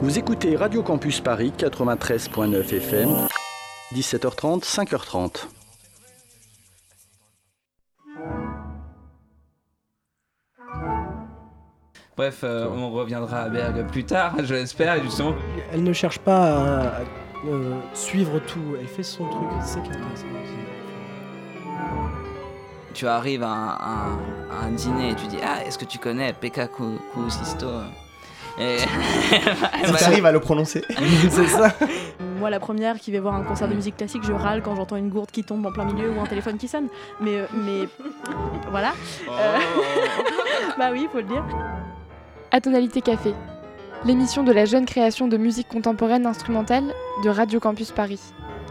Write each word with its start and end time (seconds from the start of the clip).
Vous 0.00 0.18
écoutez 0.18 0.56
Radio 0.56 0.82
Campus 0.82 1.20
Paris 1.20 1.52
93.9 1.58 2.72
FM, 2.72 3.26
17h30, 3.92 4.62
5h30. 4.62 5.48
Bref, 12.16 12.40
euh, 12.42 12.66
on 12.68 12.90
reviendra 12.90 13.42
à 13.42 13.48
Berg 13.48 13.86
plus 13.92 14.04
tard, 14.04 14.34
je 14.42 14.54
l'espère, 14.54 15.02
justement. 15.02 15.34
Elle 15.72 15.82
ne 15.82 15.92
cherche 15.92 16.18
pas 16.18 16.88
à, 16.88 17.00
euh, 17.46 17.74
suivre 17.94 18.40
tout, 18.40 18.76
elle 18.80 18.88
fait 18.88 19.04
son 19.04 19.28
truc, 19.28 19.48
c'est 19.62 19.74
ça 19.74 19.80
qui 19.80 19.90
est 19.90 19.94
intéressant. 19.94 20.26
Tu 22.94 23.06
arrives 23.06 23.44
à 23.44 23.78
un, 24.62 24.70
dîner 24.72 25.10
et 25.10 25.14
tu 25.14 25.26
dis 25.26 25.38
Ah, 25.44 25.64
est-ce 25.64 25.78
que 25.78 25.84
tu 25.84 25.98
connais 25.98 26.32
Pekka 26.32 26.68
Kusisto 26.68 27.68
et... 28.60 28.78
ça 29.96 30.06
arrive 30.06 30.26
à 30.26 30.32
le 30.32 30.40
prononcer. 30.40 30.84
c'est 31.30 31.46
ça. 31.46 31.74
Moi, 32.38 32.50
la 32.50 32.60
première 32.60 32.98
qui 32.98 33.12
va 33.12 33.20
voir 33.20 33.34
un 33.34 33.42
concert 33.42 33.68
de 33.68 33.74
musique 33.74 33.96
classique, 33.96 34.22
je 34.24 34.32
râle 34.32 34.62
quand 34.62 34.76
j'entends 34.76 34.96
une 34.96 35.08
gourde 35.08 35.30
qui 35.30 35.44
tombe 35.44 35.64
en 35.66 35.72
plein 35.72 35.84
milieu 35.84 36.10
ou 36.10 36.20
un 36.20 36.26
téléphone 36.26 36.56
qui 36.56 36.68
sonne. 36.68 36.88
Mais, 37.20 37.36
euh, 37.36 37.46
mais 37.52 37.88
voilà. 38.70 38.92
Oh. 39.28 39.32
bah 40.78 40.90
oui, 40.92 41.02
il 41.02 41.08
faut 41.08 41.18
le 41.18 41.24
dire. 41.24 41.44
À 42.50 42.60
tonalité 42.60 43.00
café, 43.00 43.34
l'émission 44.04 44.42
de 44.42 44.52
la 44.52 44.64
jeune 44.64 44.86
création 44.86 45.28
de 45.28 45.36
musique 45.36 45.68
contemporaine 45.68 46.26
instrumentale 46.26 46.84
de 47.24 47.28
Radio 47.28 47.60
Campus 47.60 47.90
Paris. 47.90 48.20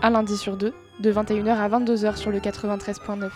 Un 0.02 0.12
lundi 0.12 0.38
sur 0.38 0.58
deux, 0.58 0.74
de 1.00 1.12
21h 1.12 1.50
à 1.50 1.70
22h 1.70 2.16
sur 2.16 2.32
le 2.32 2.40
93.9. 2.40 3.30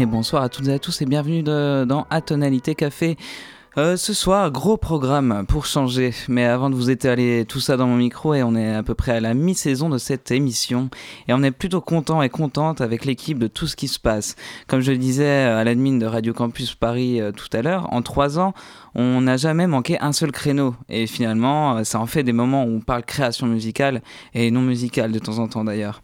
Et 0.00 0.06
bonsoir 0.06 0.44
à 0.44 0.48
toutes 0.48 0.68
et 0.68 0.72
à 0.72 0.78
tous 0.78 1.02
et 1.02 1.06
bienvenue 1.06 1.42
dans 1.42 2.06
Atonalité 2.08 2.76
Café. 2.76 3.16
Euh, 3.78 3.96
ce 3.96 4.12
soir, 4.12 4.50
gros 4.52 4.76
programme 4.76 5.44
pour 5.48 5.66
changer. 5.66 6.12
Mais 6.28 6.44
avant 6.44 6.70
de 6.70 6.76
vous 6.76 6.90
étaler 6.90 7.44
tout 7.44 7.58
ça 7.58 7.76
dans 7.76 7.88
mon 7.88 7.96
micro, 7.96 8.32
on 8.34 8.54
est 8.54 8.74
à 8.74 8.84
peu 8.84 8.94
près 8.94 9.12
à 9.12 9.20
la 9.20 9.34
mi-saison 9.34 9.88
de 9.88 9.98
cette 9.98 10.30
émission, 10.30 10.88
et 11.26 11.32
on 11.32 11.42
est 11.42 11.50
plutôt 11.50 11.80
content 11.80 12.22
et 12.22 12.28
contente 12.28 12.80
avec 12.80 13.04
l'équipe 13.04 13.38
de 13.38 13.48
tout 13.48 13.66
ce 13.66 13.74
qui 13.74 13.88
se 13.88 13.98
passe. 13.98 14.36
Comme 14.68 14.80
je 14.80 14.92
le 14.92 14.98
disais 14.98 15.28
à 15.28 15.64
l'admin 15.64 15.98
de 15.98 16.06
Radio 16.06 16.32
Campus 16.32 16.74
Paris 16.74 17.20
euh, 17.20 17.32
tout 17.32 17.48
à 17.52 17.62
l'heure, 17.62 17.92
en 17.92 18.02
trois 18.02 18.38
ans, 18.38 18.54
on 18.94 19.20
n'a 19.20 19.36
jamais 19.36 19.66
manqué 19.66 19.98
un 20.00 20.12
seul 20.12 20.32
créneau. 20.32 20.74
Et 20.88 21.06
finalement, 21.06 21.76
euh, 21.76 21.84
ça 21.84 22.00
en 22.00 22.06
fait 22.06 22.22
des 22.22 22.32
moments 22.32 22.64
où 22.64 22.76
on 22.76 22.80
parle 22.80 23.04
création 23.04 23.46
musicale 23.46 24.02
et 24.34 24.50
non 24.50 24.62
musicale 24.62 25.12
de 25.12 25.18
temps 25.18 25.38
en 25.38 25.48
temps 25.48 25.64
d'ailleurs. 25.64 26.02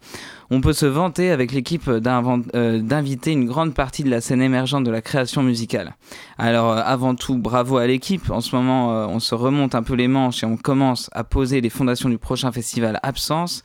On 0.51 0.61
peut 0.61 0.73
se 0.73 0.85
vanter 0.85 1.31
avec 1.31 1.51
l'équipe 1.51 1.87
euh, 1.87 2.79
d'inviter 2.79 3.31
une 3.31 3.45
grande 3.45 3.73
partie 3.73 4.03
de 4.03 4.11
la 4.11 4.21
scène 4.21 4.43
émergente 4.43 4.83
de 4.83 4.91
la 4.91 5.01
création 5.01 5.41
musicale. 5.41 5.95
Alors 6.37 6.71
euh, 6.71 6.81
avant 6.85 7.15
tout, 7.15 7.37
bravo 7.37 7.77
à 7.77 7.87
l'équipe. 7.87 8.29
En 8.29 8.41
ce 8.41 8.55
moment, 8.55 9.07
on 9.09 9.19
se 9.19 9.33
remonte 9.33 9.73
un 9.73 9.83
peu 9.83 9.95
les 9.95 10.07
manches 10.07 10.43
et 10.43 10.45
on 10.45 10.57
commence 10.57 11.09
à 11.13 11.23
poser 11.23 11.61
les 11.61 11.69
fondations 11.69 12.09
du 12.09 12.17
prochain 12.17 12.51
festival 12.51 12.99
Absence. 13.01 13.63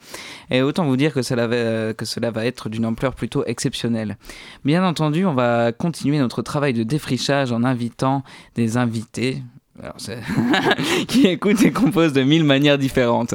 Et 0.50 0.62
autant 0.62 0.86
vous 0.86 0.96
dire 0.96 1.12
que 1.12 1.22
cela 1.22 1.46
va, 1.46 1.92
que 1.92 2.04
cela 2.04 2.30
va 2.30 2.46
être 2.46 2.68
d'une 2.68 2.86
ampleur 2.86 3.14
plutôt 3.14 3.44
exceptionnelle. 3.44 4.16
Bien 4.64 4.84
entendu, 4.84 5.26
on 5.26 5.34
va 5.34 5.72
continuer 5.72 6.18
notre 6.18 6.42
travail 6.42 6.72
de 6.72 6.82
défrichage 6.82 7.52
en 7.52 7.62
invitant 7.64 8.22
des 8.54 8.76
invités, 8.76 9.09
qui 11.08 11.27
écoutent 11.27 11.62
et 11.62 11.72
composent 11.72 12.12
de 12.12 12.22
mille 12.22 12.44
manières 12.44 12.78
différentes. 12.78 13.34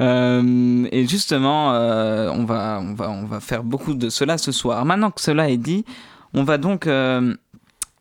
Euh, 0.00 0.88
et 0.90 1.06
justement, 1.06 1.74
euh, 1.74 2.30
on, 2.34 2.44
va, 2.44 2.80
on, 2.82 2.94
va, 2.94 3.10
on 3.10 3.24
va 3.26 3.40
faire 3.40 3.62
beaucoup 3.62 3.94
de 3.94 4.08
cela 4.08 4.38
ce 4.38 4.52
soir. 4.52 4.84
Maintenant 4.84 5.10
que 5.10 5.20
cela 5.20 5.50
est 5.50 5.58
dit, 5.58 5.84
on 6.34 6.44
va 6.44 6.58
donc 6.58 6.86
euh, 6.86 7.34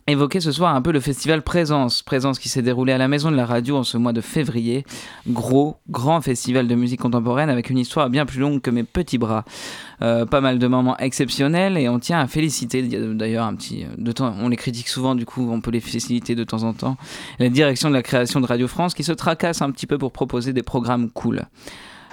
évoquer 0.09 0.39
ce 0.39 0.51
soir 0.51 0.75
un 0.75 0.81
peu 0.81 0.91
le 0.91 0.99
festival 0.99 1.41
Présence. 1.41 2.01
Présence 2.03 2.39
qui 2.39 2.49
s'est 2.49 2.61
déroulé 2.61 2.93
à 2.93 2.97
la 2.97 3.07
Maison 3.07 3.31
de 3.31 3.35
la 3.35 3.45
Radio 3.45 3.77
en 3.77 3.83
ce 3.83 3.97
mois 3.97 4.13
de 4.13 4.21
février. 4.21 4.85
Gros, 5.27 5.77
grand 5.89 6.21
festival 6.21 6.67
de 6.67 6.75
musique 6.75 6.99
contemporaine 6.99 7.49
avec 7.49 7.69
une 7.69 7.77
histoire 7.77 8.09
bien 8.09 8.25
plus 8.25 8.39
longue 8.39 8.61
que 8.61 8.69
mes 8.69 8.83
petits 8.83 9.17
bras. 9.17 9.45
pas 9.99 10.41
mal 10.41 10.59
de 10.59 10.67
moments 10.67 10.97
exceptionnels 10.97 11.77
et 11.77 11.89
on 11.89 11.99
tient 11.99 12.19
à 12.19 12.27
féliciter 12.27 12.81
d'ailleurs 12.83 13.45
un 13.45 13.55
petit 13.55 13.85
de 13.97 14.11
temps 14.11 14.33
on 14.39 14.47
les 14.47 14.55
critique 14.55 14.87
souvent 14.87 15.13
du 15.13 15.25
coup 15.25 15.49
on 15.51 15.59
peut 15.59 15.71
les 15.71 15.81
féliciter 15.81 16.35
de 16.35 16.43
temps 16.43 16.63
en 16.63 16.73
temps 16.73 16.95
la 17.37 17.49
direction 17.49 17.89
de 17.89 17.95
la 17.95 18.03
création 18.03 18.39
de 18.39 18.45
Radio 18.45 18.67
France 18.67 18.93
qui 18.93 19.03
se 19.03 19.11
tracasse 19.11 19.61
un 19.61 19.71
petit 19.71 19.87
peu 19.87 19.97
pour 19.97 20.11
proposer 20.11 20.53
des 20.53 20.63
programmes 20.63 21.09
cool 21.09 21.43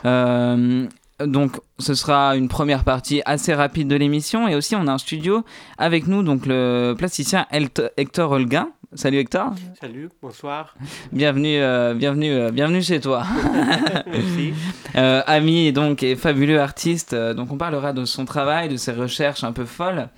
euh, 0.04 0.86
donc 1.24 1.60
ce 1.78 1.94
sera 1.94 2.36
une 2.36 2.48
première 2.48 2.84
partie 2.84 3.22
assez 3.24 3.54
rapide 3.54 3.88
de 3.88 3.96
l'émission 3.96 4.48
et 4.48 4.54
aussi 4.54 4.76
on 4.76 4.86
a 4.86 4.92
un 4.92 4.98
studio 4.98 5.44
avec 5.78 6.06
nous 6.06 6.22
donc 6.22 6.46
le 6.46 6.94
plasticien 6.96 7.46
Hector 7.50 8.30
Holguin. 8.30 8.70
Salut 8.94 9.18
Hector. 9.18 9.52
Salut, 9.80 10.08
bonsoir. 10.22 10.74
Bienvenue, 11.12 11.58
euh, 11.58 11.92
bienvenue, 11.92 12.32
euh, 12.32 12.50
bienvenue 12.50 12.82
chez 12.82 13.00
toi. 13.00 13.24
Merci. 14.06 14.54
ami 14.94 15.72
donc 15.72 16.02
et 16.02 16.16
fabuleux 16.16 16.60
artiste. 16.60 17.14
donc 17.14 17.50
on 17.50 17.56
parlera 17.56 17.92
de 17.92 18.04
son 18.04 18.24
travail, 18.24 18.68
de 18.68 18.76
ses 18.76 18.92
recherches 18.92 19.44
un 19.44 19.52
peu 19.52 19.64
folles. 19.64 20.08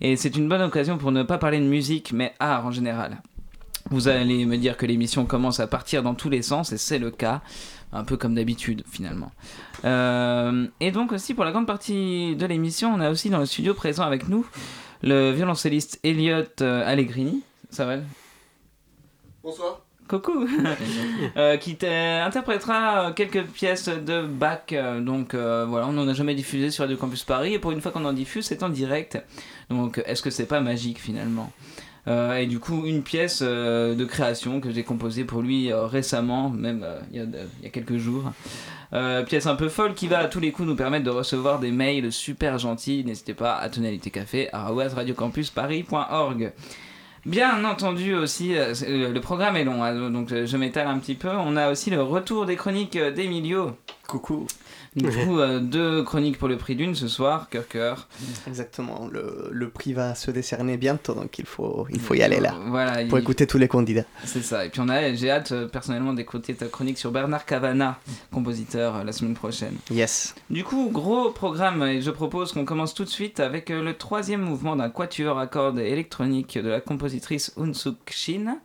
Et 0.00 0.16
c'est 0.16 0.36
une 0.36 0.48
bonne 0.48 0.62
occasion 0.62 0.98
pour 0.98 1.12
ne 1.12 1.22
pas 1.22 1.38
parler 1.38 1.58
de 1.58 1.64
musique, 1.64 2.12
mais 2.12 2.34
art 2.38 2.66
en 2.66 2.70
général. 2.70 3.18
Vous 3.90 4.08
allez 4.08 4.44
me 4.44 4.56
dire 4.56 4.76
que 4.76 4.86
l'émission 4.86 5.26
commence 5.26 5.60
à 5.60 5.66
partir 5.66 6.02
dans 6.02 6.14
tous 6.14 6.28
les 6.28 6.42
sens, 6.42 6.72
et 6.72 6.78
c'est 6.78 6.98
le 6.98 7.10
cas 7.10 7.40
un 7.92 8.04
peu 8.04 8.16
comme 8.16 8.34
d'habitude 8.34 8.84
finalement. 8.90 9.32
Euh, 9.84 10.66
et 10.80 10.90
donc 10.90 11.12
aussi 11.12 11.34
pour 11.34 11.44
la 11.44 11.52
grande 11.52 11.66
partie 11.66 12.36
de 12.36 12.46
l'émission, 12.46 12.92
on 12.94 13.00
a 13.00 13.10
aussi 13.10 13.30
dans 13.30 13.38
le 13.38 13.46
studio 13.46 13.74
présent 13.74 14.04
avec 14.04 14.28
nous 14.28 14.46
le 15.02 15.30
violoncelliste 15.30 15.98
Elliot 16.04 16.44
euh, 16.60 16.82
Allegrini. 16.86 17.42
Ça 17.70 17.86
va 17.86 17.96
Bonsoir. 19.42 19.80
Coucou 20.08 20.46
euh, 21.36 21.56
Qui 21.56 21.78
interprétera 21.86 23.12
quelques 23.12 23.44
pièces 23.44 23.88
de 23.88 24.22
Bach. 24.22 24.74
donc 25.00 25.34
voilà, 25.34 25.86
on 25.86 25.92
n'en 25.92 26.08
a 26.08 26.14
jamais 26.14 26.34
diffusé 26.34 26.70
sur 26.70 26.82
Radio 26.82 26.96
Campus 26.96 27.24
Paris 27.24 27.54
et 27.54 27.58
pour 27.58 27.70
une 27.70 27.80
fois 27.80 27.92
qu'on 27.92 28.04
en 28.04 28.12
diffuse, 28.12 28.46
c'est 28.46 28.62
en 28.62 28.68
direct. 28.68 29.18
Donc 29.70 30.02
est-ce 30.04 30.20
que 30.20 30.30
c'est 30.30 30.46
pas 30.46 30.60
magique 30.60 30.98
finalement? 30.98 31.52
Euh, 32.08 32.36
et 32.36 32.46
du 32.46 32.58
coup, 32.58 32.86
une 32.86 33.02
pièce 33.02 33.40
euh, 33.42 33.94
de 33.94 34.04
création 34.04 34.60
que 34.60 34.70
j'ai 34.70 34.82
composée 34.82 35.24
pour 35.24 35.42
lui 35.42 35.70
euh, 35.70 35.86
récemment, 35.86 36.48
même 36.48 36.86
il 37.12 37.20
y, 37.20 37.64
y, 37.64 37.66
a 37.66 37.70
quelques 37.70 37.98
jours. 37.98 38.32
Pièce 39.26 39.46
un 39.46 39.54
peu 39.54 39.68
folle 39.68 39.94
qui 39.94 40.08
va 40.08 40.18
à 40.18 40.26
tous 40.26 40.40
les 40.40 40.52
coups 40.52 40.68
nous 40.68 40.76
permettre 40.76 41.04
de 41.04 41.10
recevoir 41.10 41.58
des 41.58 41.70
mails 41.70 42.12
super 42.12 42.58
gentils. 42.58 43.04
N'hésitez 43.04 43.34
pas 43.34 43.56
à 43.56 43.68
tonalitécafé.org. 43.68 46.52
Bien 47.26 47.62
entendu 47.64 48.14
aussi, 48.14 48.54
le 48.54 49.18
programme 49.20 49.56
est 49.56 49.64
long, 49.64 49.84
hein, 49.84 50.10
donc 50.10 50.30
je 50.30 50.56
m'étale 50.56 50.88
un 50.88 50.98
petit 50.98 51.14
peu. 51.14 51.28
On 51.28 51.56
a 51.56 51.70
aussi 51.70 51.90
le 51.90 52.02
retour 52.02 52.46
des 52.46 52.56
chroniques 52.56 52.98
d'Emilio. 52.98 53.76
Coucou. 54.08 54.46
Du 54.96 55.08
coup, 55.08 55.38
euh, 55.38 55.60
deux 55.60 56.02
chroniques 56.02 56.36
pour 56.36 56.48
le 56.48 56.56
prix 56.56 56.74
d'une 56.74 56.96
ce 56.96 57.06
soir, 57.06 57.48
cœur 57.48 57.68
cœur. 57.68 58.08
Exactement, 58.48 59.08
le, 59.10 59.48
le, 59.52 59.68
prix 59.68 59.92
va 59.92 60.16
se 60.16 60.32
décerner 60.32 60.76
bientôt, 60.76 61.14
donc 61.14 61.38
il 61.38 61.46
faut, 61.46 61.86
il 61.90 62.00
faut 62.00 62.14
y 62.14 62.22
aller 62.22 62.40
là. 62.40 62.56
Voilà, 62.66 63.04
pour 63.06 63.18
écouter 63.18 63.46
tous 63.46 63.58
les 63.58 63.68
candidats. 63.68 64.04
C'est 64.24 64.42
ça, 64.42 64.64
et 64.64 64.68
puis 64.68 64.80
on 64.80 64.88
a, 64.88 65.14
j'ai 65.14 65.30
hâte 65.30 65.52
euh, 65.52 65.68
personnellement 65.68 66.12
d'écouter 66.12 66.54
ta 66.54 66.66
chronique 66.66 66.98
sur 66.98 67.12
Bernard 67.12 67.46
Cavana, 67.46 68.00
compositeur, 68.32 68.96
euh, 68.96 69.04
la 69.04 69.12
semaine 69.12 69.34
prochaine. 69.34 69.76
Yes. 69.92 70.34
Du 70.50 70.64
coup, 70.64 70.90
gros 70.90 71.30
programme, 71.30 71.84
et 71.84 72.02
je 72.02 72.10
propose 72.10 72.52
qu'on 72.52 72.64
commence 72.64 72.92
tout 72.92 73.04
de 73.04 73.10
suite 73.10 73.38
avec 73.38 73.68
le 73.68 73.94
troisième 73.94 74.42
mouvement 74.42 74.74
d'un 74.74 74.90
quatuor 74.90 75.38
à 75.38 75.46
cordes 75.46 75.78
électronique 75.78 76.58
de 76.58 76.68
la 76.68 76.80
compositrice 76.80 77.52
Unsuk 77.56 77.96
Shin. 78.10 78.58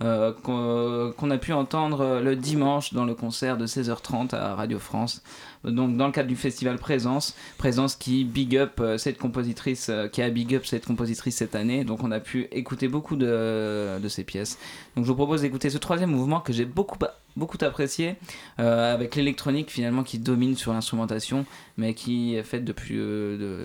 Qu'on 0.00 1.30
a 1.30 1.38
pu 1.38 1.52
entendre 1.52 2.20
le 2.22 2.36
dimanche 2.36 2.94
dans 2.94 3.04
le 3.04 3.14
concert 3.14 3.58
de 3.58 3.66
16h30 3.66 4.34
à 4.34 4.54
Radio 4.54 4.78
France. 4.78 5.22
Donc 5.64 5.96
dans 5.96 6.06
le 6.06 6.12
cadre 6.12 6.28
du 6.28 6.36
festival 6.36 6.78
Présence, 6.78 7.34
Présence 7.58 7.94
qui 7.94 8.24
big 8.24 8.56
up 8.56 8.80
euh, 8.80 8.96
cette 8.96 9.18
compositrice, 9.18 9.88
euh, 9.90 10.08
qui 10.08 10.22
a 10.22 10.30
big 10.30 10.54
up 10.54 10.64
cette 10.64 10.86
compositrice 10.86 11.36
cette 11.36 11.54
année, 11.54 11.84
donc 11.84 12.02
on 12.02 12.10
a 12.10 12.20
pu 12.20 12.48
écouter 12.50 12.88
beaucoup 12.88 13.16
de, 13.16 13.98
de 14.00 14.08
ses 14.08 14.24
pièces. 14.24 14.58
Donc 14.96 15.04
je 15.04 15.10
vous 15.10 15.16
propose 15.16 15.42
d'écouter 15.42 15.68
ce 15.68 15.76
troisième 15.76 16.10
mouvement 16.10 16.40
que 16.40 16.52
j'ai 16.52 16.64
beaucoup 16.64 16.98
beaucoup 17.36 17.58
apprécié 17.60 18.16
euh, 18.58 18.92
avec 18.92 19.14
l'électronique 19.14 19.70
finalement 19.70 20.02
qui 20.02 20.18
domine 20.18 20.56
sur 20.56 20.72
l'instrumentation 20.72 21.46
mais 21.76 21.94
qui 21.94 22.34
est 22.34 22.42
faite 22.42 22.64
depuis 22.64 22.98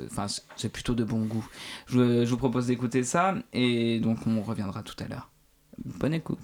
enfin 0.05 0.27
c'est 0.55 0.71
plutôt 0.71 0.93
de 0.93 1.03
bon 1.03 1.21
goût. 1.21 1.47
Je, 1.87 2.25
je 2.25 2.29
vous 2.29 2.37
propose 2.37 2.67
d'écouter 2.67 3.03
ça 3.03 3.35
et 3.53 3.99
donc 3.99 4.19
on 4.27 4.41
reviendra 4.41 4.83
tout 4.83 4.95
à 5.03 5.07
l'heure 5.07 5.29
bonne 5.83 6.13
écoute 6.13 6.39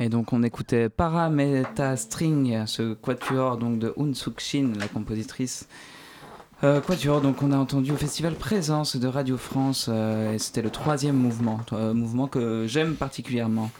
Et 0.00 0.08
donc 0.08 0.32
on 0.32 0.42
écoutait 0.42 0.88
Parameta 0.88 1.96
String, 1.96 2.66
ce 2.66 2.94
quatuor 2.94 3.56
donc 3.56 3.78
de 3.78 3.94
Un 3.98 4.12
Suk 4.14 4.40
Shin, 4.40 4.72
la 4.78 4.88
compositrice. 4.88 5.68
Euh, 6.64 6.80
quatuor, 6.80 7.20
donc 7.20 7.42
on 7.42 7.52
a 7.52 7.56
entendu 7.56 7.92
au 7.92 7.96
festival 7.96 8.34
Présence 8.34 8.96
de 8.96 9.06
Radio 9.06 9.36
France, 9.36 9.86
euh, 9.88 10.32
et 10.32 10.38
c'était 10.38 10.62
le 10.62 10.70
troisième 10.70 11.16
mouvement, 11.16 11.60
euh, 11.72 11.92
mouvement 11.92 12.26
que 12.26 12.66
j'aime 12.66 12.94
particulièrement. 12.94 13.70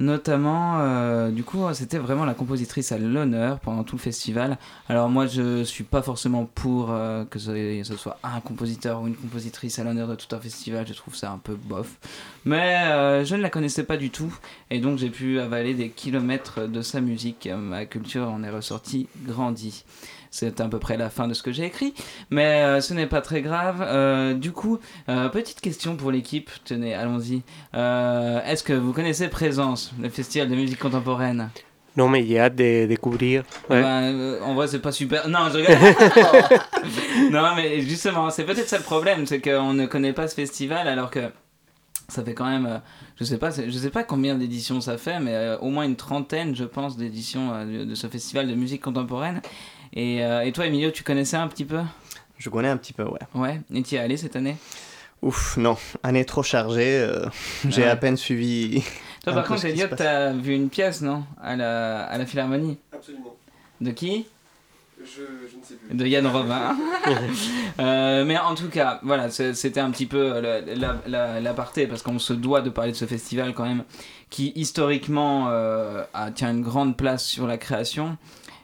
Notamment, 0.00 0.78
euh, 0.78 1.30
du 1.30 1.42
coup, 1.42 1.64
c'était 1.72 1.98
vraiment 1.98 2.24
la 2.24 2.34
compositrice 2.34 2.92
à 2.92 2.98
l'honneur 2.98 3.58
pendant 3.58 3.82
tout 3.82 3.96
le 3.96 4.00
festival. 4.00 4.56
Alors 4.88 5.08
moi, 5.08 5.26
je 5.26 5.64
suis 5.64 5.82
pas 5.82 6.02
forcément 6.02 6.44
pour 6.44 6.92
euh, 6.92 7.24
que 7.24 7.40
ce, 7.40 7.82
soit 7.96 8.16
un 8.22 8.38
compositeur 8.40 9.02
ou 9.02 9.08
une 9.08 9.16
compositrice 9.16 9.80
à 9.80 9.84
l'honneur 9.84 10.06
de 10.06 10.14
tout 10.14 10.32
un 10.36 10.38
festival. 10.38 10.86
Je 10.86 10.92
trouve 10.92 11.16
ça 11.16 11.32
un 11.32 11.38
peu 11.38 11.56
bof. 11.56 11.96
Mais 12.44 12.76
euh, 12.86 13.24
je 13.24 13.34
ne 13.34 13.42
la 13.42 13.50
connaissais 13.50 13.82
pas 13.82 13.96
du 13.96 14.10
tout, 14.10 14.32
et 14.70 14.78
donc 14.78 14.98
j'ai 14.98 15.10
pu 15.10 15.40
avaler 15.40 15.74
des 15.74 15.90
kilomètres 15.90 16.68
de 16.68 16.80
sa 16.80 17.00
musique. 17.00 17.48
Ma 17.52 17.84
culture 17.84 18.28
en 18.28 18.44
est 18.44 18.50
ressortie 18.50 19.08
grandie. 19.26 19.84
C'est 20.30 20.60
à 20.60 20.68
peu 20.68 20.78
près 20.78 20.96
la 20.96 21.10
fin 21.10 21.26
de 21.26 21.34
ce 21.34 21.42
que 21.42 21.52
j'ai 21.52 21.64
écrit, 21.64 21.94
mais 22.30 22.62
euh, 22.62 22.80
ce 22.80 22.94
n'est 22.94 23.06
pas 23.06 23.20
très 23.20 23.42
grave. 23.42 23.82
Euh, 23.82 24.34
du 24.34 24.52
coup, 24.52 24.78
euh, 25.08 25.28
petite 25.28 25.60
question 25.60 25.96
pour 25.96 26.10
l'équipe. 26.10 26.50
Tenez, 26.64 26.94
allons-y. 26.94 27.42
Est-ce 27.72 28.62
que 28.62 28.72
vous 28.72 28.92
connaissez 28.92 29.28
Présence, 29.28 29.92
le 30.00 30.08
festival 30.08 30.48
de 30.48 30.54
musique 30.54 30.78
contemporaine? 30.78 31.50
Non, 31.96 32.08
mais 32.08 32.22
y 32.22 32.38
a 32.38 32.48
de 32.48 32.86
découvrir. 32.86 33.42
Ouais. 33.68 33.82
Ben, 33.82 34.38
En 34.42 34.54
vrai, 34.54 34.68
c'est 34.68 34.78
pas 34.78 34.92
super. 34.92 35.28
Non, 35.28 35.48
je 35.52 35.58
rigole. 35.58 37.30
non, 37.32 37.54
mais 37.56 37.80
justement, 37.80 38.30
c'est 38.30 38.44
peut-être 38.44 38.68
ça 38.68 38.78
le 38.78 38.84
problème, 38.84 39.26
c'est 39.26 39.40
qu'on 39.40 39.72
ne 39.72 39.86
connaît 39.86 40.12
pas 40.12 40.28
ce 40.28 40.34
festival 40.34 40.86
alors 40.86 41.10
que 41.10 41.20
ça 42.08 42.22
fait 42.22 42.34
quand 42.34 42.46
même, 42.46 42.80
je 43.16 43.24
sais 43.24 43.36
pas, 43.36 43.50
je 43.50 43.70
sais 43.70 43.90
pas 43.90 44.02
combien 44.04 44.36
d'éditions 44.36 44.80
ça 44.80 44.96
fait, 44.96 45.18
mais 45.20 45.56
au 45.60 45.68
moins 45.70 45.84
une 45.84 45.96
trentaine, 45.96 46.54
je 46.54 46.64
pense, 46.64 46.96
d'éditions 46.96 47.66
de 47.66 47.94
ce 47.94 48.06
festival 48.06 48.48
de 48.48 48.54
musique 48.54 48.82
contemporaine. 48.82 49.42
Et, 49.92 50.24
euh, 50.24 50.42
et 50.42 50.52
toi, 50.52 50.66
Emilio, 50.66 50.90
tu 50.90 51.02
connaissais 51.02 51.36
un 51.36 51.48
petit 51.48 51.64
peu? 51.64 51.80
Je 52.38 52.50
connais 52.50 52.68
un 52.68 52.76
petit 52.76 52.92
peu, 52.92 53.04
ouais. 53.04 53.18
Ouais. 53.34 53.60
Et 53.74 53.82
tu 53.82 53.94
y 53.94 53.98
es 53.98 54.00
allé 54.00 54.16
cette 54.16 54.36
année? 54.36 54.56
Ouf, 55.22 55.56
non, 55.56 55.76
année 56.02 56.24
trop 56.24 56.42
chargée. 56.44 56.98
euh, 57.00 57.26
J'ai 57.68 57.82
Ouais. 57.82 57.88
à 57.88 57.96
peine 57.96 58.16
suivi. 58.16 58.82
Toi, 59.24 59.32
par 59.34 59.44
contre, 59.46 59.64
Elliot, 59.64 59.88
t'as 59.96 60.32
vu 60.32 60.54
une 60.54 60.68
pièce, 60.70 61.00
non? 61.02 61.24
À 61.42 61.56
la, 61.56 62.04
à 62.04 62.16
la 62.18 62.24
Philharmonie 62.26 62.78
Absolument. 62.92 63.34
De 63.80 63.90
qui? 63.90 64.26
Je, 65.00 65.22
je 65.50 65.56
ne 65.56 65.62
sais 65.64 65.74
plus. 65.74 65.96
de 65.96 66.06
Yann 66.06 66.26
Robin. 66.26 66.76
Euh, 67.80 68.24
mais 68.24 68.36
en 68.38 68.54
tout 68.56 68.68
cas, 68.68 68.98
voilà, 69.04 69.30
c'était 69.30 69.78
un 69.80 69.90
petit 69.92 70.06
peu 70.06 70.40
le- 70.40 70.74
la- 70.74 70.96
la- 71.06 71.40
l'aparté, 71.40 71.86
parce 71.86 72.02
qu'on 72.02 72.18
se 72.18 72.32
doit 72.32 72.60
de 72.60 72.70
parler 72.70 72.90
de 72.92 72.96
ce 72.96 73.04
festival 73.04 73.54
quand 73.54 73.64
même, 73.64 73.84
qui 74.30 74.52
historiquement 74.56 75.46
euh, 75.50 76.02
a, 76.14 76.30
tient 76.32 76.50
une 76.50 76.62
grande 76.62 76.96
place 76.96 77.24
sur 77.24 77.46
la 77.46 77.56
création. 77.56 78.16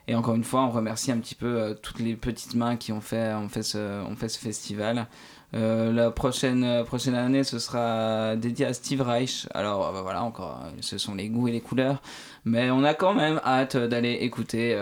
Et 0.07 0.15
encore 0.15 0.35
une 0.35 0.45
fois, 0.45 0.63
on 0.63 0.71
remercie 0.71 1.11
un 1.13 1.19
petit 1.19 1.35
peu 1.35 1.47
euh, 1.47 1.75
toutes 1.75 1.99
les 1.99 2.15
petites 2.15 2.55
mains 2.55 2.77
qui 2.77 2.93
ont 2.93 3.01
fait, 3.01 3.33
fait, 3.49 3.63
ce, 3.63 4.03
fait 4.17 4.29
ce 4.29 4.39
festival. 4.39 5.07
Euh, 5.55 5.93
la 5.93 6.11
prochaine, 6.11 6.65
euh, 6.65 6.85
prochaine 6.85 7.15
année, 7.15 7.43
ce 7.43 7.59
sera 7.59 8.37
dédié 8.37 8.67
à 8.67 8.75
Steve 8.75 9.01
Reich. 9.01 9.47
Alors 9.55 9.93
voilà, 10.03 10.23
encore, 10.23 10.61
ce 10.81 10.99
sont 10.99 11.15
les 11.15 11.29
goûts 11.29 11.49
et 11.49 11.53
les 11.53 11.61
couleurs. 11.61 12.03
Mais 12.45 12.71
on 12.71 12.85
a 12.85 12.93
quand 12.93 13.15
même 13.15 13.41
hâte 13.45 13.77
d'aller 13.77 14.13
écouter 14.21 14.79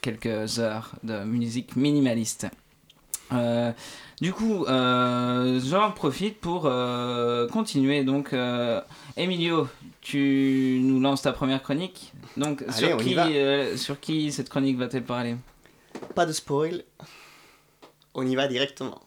quelques 0.00 0.58
heures 0.58 0.92
de 1.04 1.22
musique 1.22 1.76
minimaliste. 1.76 2.48
Du 4.20 4.32
coup, 4.32 4.64
j'en 4.66 5.92
profite 5.94 6.40
pour 6.40 6.62
continuer. 7.52 8.02
Donc, 8.02 8.34
Emilio, 9.16 9.68
tu 10.00 10.80
nous 10.82 10.98
lances 10.98 11.22
ta 11.22 11.32
première 11.32 11.62
chronique? 11.62 12.12
Donc, 12.36 12.62
Allez, 12.62 12.72
sur, 12.72 12.96
on 12.96 13.00
y 13.00 13.04
qui, 13.04 13.14
va. 13.14 13.26
euh, 13.28 13.76
sur 13.76 13.98
qui 14.00 14.30
cette 14.32 14.48
chronique 14.48 14.76
va-t-elle 14.76 15.04
parler? 15.04 15.36
Pas 16.14 16.26
de 16.26 16.32
spoil. 16.32 16.84
On 18.14 18.26
y 18.26 18.34
va 18.34 18.46
directement. 18.48 19.00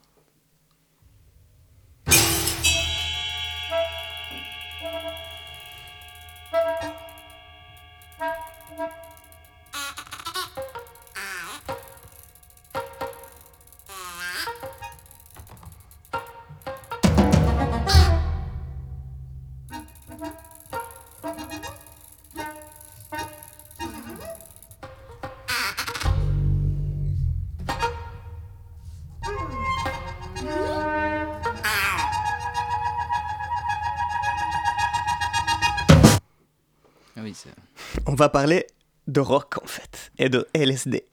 Va 38.19 38.27
parler 38.27 38.67
de 39.07 39.21
rock 39.21 39.55
en 39.63 39.65
fait, 39.65 40.11
et 40.17 40.27
de 40.27 40.45
LSD, 40.53 41.05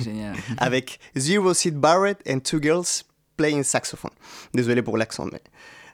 génial. 0.00 0.34
avec 0.56 0.98
Zero 1.14 1.52
Seed 1.52 1.74
Barrett 1.74 2.18
and 2.26 2.40
Two 2.40 2.58
Girls 2.60 3.04
Playing 3.36 3.62
Saxophone. 3.62 4.12
Désolé 4.54 4.80
pour 4.80 4.96
l'accent, 4.96 5.26
mais 5.26 5.42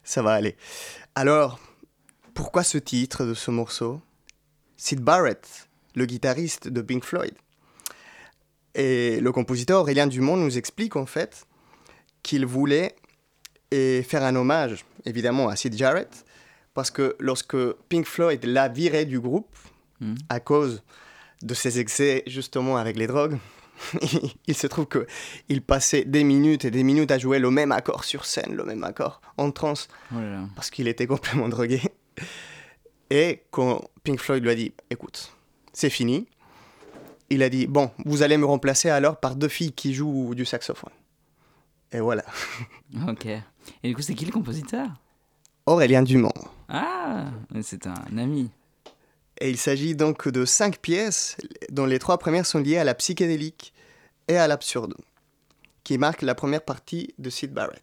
ça 0.04 0.22
va 0.22 0.32
aller. 0.32 0.56
Alors, 1.16 1.58
pourquoi 2.34 2.62
ce 2.62 2.78
titre 2.78 3.24
de 3.24 3.34
ce 3.34 3.50
morceau? 3.50 4.00
Sid 4.76 5.00
Barrett, 5.00 5.68
le 5.96 6.06
guitariste 6.06 6.68
de 6.68 6.82
Pink 6.82 7.04
Floyd. 7.04 7.34
Et 8.76 9.18
le 9.20 9.32
compositeur 9.32 9.80
Aurélien 9.80 10.06
Dumont 10.06 10.36
nous 10.36 10.56
explique 10.56 10.94
en 10.94 11.06
fait 11.06 11.46
qu'il 12.22 12.46
voulait 12.46 12.94
faire 13.72 14.22
un 14.22 14.36
hommage 14.36 14.84
évidemment 15.04 15.48
à 15.48 15.56
Sid 15.56 15.76
Jarrett 15.76 16.24
parce 16.74 16.92
que 16.92 17.16
lorsque 17.18 17.56
Pink 17.88 18.06
Floyd 18.06 18.44
l'a 18.44 18.68
viré 18.68 19.04
du 19.04 19.18
groupe 19.18 19.56
Mhm. 20.00 20.16
à 20.28 20.40
cause 20.40 20.82
de 21.42 21.54
ses 21.54 21.78
excès 21.78 22.22
justement 22.26 22.76
avec 22.76 22.96
les 22.96 23.06
drogues, 23.06 23.38
il 24.46 24.54
se 24.54 24.66
trouve 24.66 24.86
que 24.86 25.06
il 25.48 25.62
passait 25.62 26.04
des 26.04 26.24
minutes 26.24 26.64
et 26.64 26.70
des 26.70 26.82
minutes 26.82 27.10
à 27.10 27.18
jouer 27.18 27.38
le 27.38 27.50
même 27.50 27.72
accord 27.72 28.04
sur 28.04 28.24
scène, 28.24 28.54
le 28.54 28.64
même 28.64 28.84
accord 28.84 29.20
en 29.36 29.50
transe 29.50 29.88
Oh 30.12 30.18
parce 30.54 30.70
qu'il 30.70 30.88
était 30.88 31.06
complètement 31.06 31.48
drogué. 31.54 31.80
Et 33.10 33.42
quand 33.50 33.82
Pink 34.02 34.20
Floyd 34.20 34.42
lui 34.42 34.50
a 34.50 34.54
dit, 34.54 34.72
écoute, 34.90 35.32
c'est 35.72 35.90
fini, 35.90 36.26
il 37.30 37.42
a 37.42 37.48
dit, 37.48 37.66
bon, 37.66 37.90
vous 38.04 38.22
allez 38.22 38.36
me 38.36 38.46
remplacer 38.46 38.88
alors 38.90 39.18
par 39.20 39.36
deux 39.36 39.48
filles 39.48 39.72
qui 39.72 39.94
jouent 39.94 40.34
du 40.34 40.44
saxophone. 40.44 40.92
Et 41.92 42.00
voilà. 42.00 42.24
Ok. 43.08 43.26
Et 43.26 43.42
du 43.88 43.94
coup, 43.94 44.02
c'est 44.02 44.14
qui 44.14 44.24
le 44.24 44.30
compositeur? 44.32 44.88
Aurélien 45.66 46.02
Dumont. 46.02 46.32
Ah, 46.68 47.26
c'est 47.62 47.86
un 47.86 48.18
ami. 48.18 48.50
Et 49.40 49.50
il 49.50 49.58
s'agit 49.58 49.94
donc 49.94 50.28
de 50.28 50.44
cinq 50.44 50.78
pièces, 50.78 51.36
dont 51.70 51.86
les 51.86 51.98
trois 51.98 52.18
premières 52.18 52.46
sont 52.46 52.60
liées 52.60 52.78
à 52.78 52.84
la 52.84 52.94
psychédélique 52.94 53.74
et 54.28 54.36
à 54.36 54.46
l'absurde, 54.46 54.94
qui 55.82 55.98
marquent 55.98 56.22
la 56.22 56.34
première 56.34 56.64
partie 56.64 57.14
de 57.18 57.30
Sid 57.30 57.52
Barrett. 57.52 57.82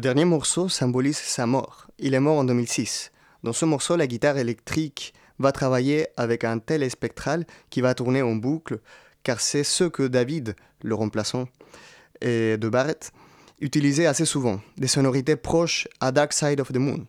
Le 0.00 0.02
dernier 0.02 0.24
morceau 0.24 0.70
symbolise 0.70 1.18
sa 1.18 1.44
mort. 1.44 1.86
Il 1.98 2.14
est 2.14 2.20
mort 2.20 2.38
en 2.38 2.44
2006. 2.44 3.12
Dans 3.42 3.52
ce 3.52 3.66
morceau, 3.66 3.96
la 3.96 4.06
guitare 4.06 4.38
électrique 4.38 5.12
va 5.38 5.52
travailler 5.52 6.06
avec 6.16 6.42
un 6.42 6.58
tel 6.58 6.90
spectral 6.90 7.44
qui 7.68 7.82
va 7.82 7.92
tourner 7.92 8.22
en 8.22 8.34
boucle, 8.34 8.80
car 9.24 9.42
c'est 9.42 9.62
ce 9.62 9.84
que 9.84 10.04
David, 10.04 10.56
le 10.80 10.94
remplaçant 10.94 11.48
de 12.22 12.68
Barrett, 12.70 13.12
utilisait 13.60 14.06
assez 14.06 14.24
souvent, 14.24 14.62
des 14.78 14.88
sonorités 14.88 15.36
proches 15.36 15.86
à 16.00 16.12
Dark 16.12 16.32
Side 16.32 16.62
of 16.62 16.72
the 16.72 16.78
Moon. 16.78 17.06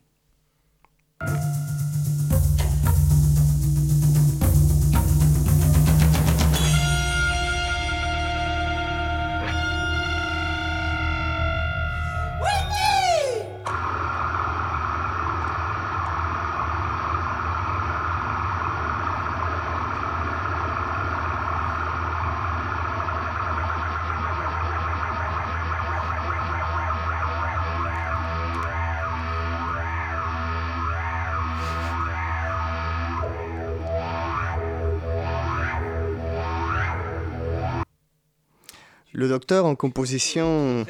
Docteur 39.52 39.66
en 39.66 39.76
composition. 39.76 40.86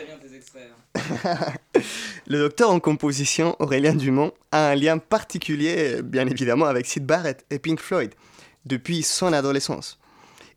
Hein. 0.96 1.04
Le 2.28 2.38
docteur 2.38 2.70
en 2.70 2.80
composition, 2.80 3.56
Aurélien 3.58 3.96
Dumont, 3.96 4.34
a 4.52 4.70
un 4.70 4.76
lien 4.76 5.00
particulier, 5.00 6.04
bien 6.04 6.28
évidemment, 6.28 6.66
avec 6.66 6.86
Sid 6.86 7.04
Barrett 7.04 7.44
et 7.50 7.58
Pink 7.58 7.80
Floyd, 7.80 8.14
depuis 8.68 9.02
son 9.02 9.34
adolescence. 9.34 9.98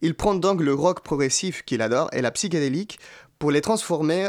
Il 0.03 0.15
prend 0.15 0.35
donc 0.35 0.61
le 0.61 0.75
rock 0.75 1.03
progressif 1.03 1.63
qu'il 1.63 1.81
adore 1.81 2.11
et 2.13 2.21
la 2.21 2.31
psychédélique 2.31 2.99
pour 3.39 3.51
les 3.51 3.63
transformer 3.63 4.29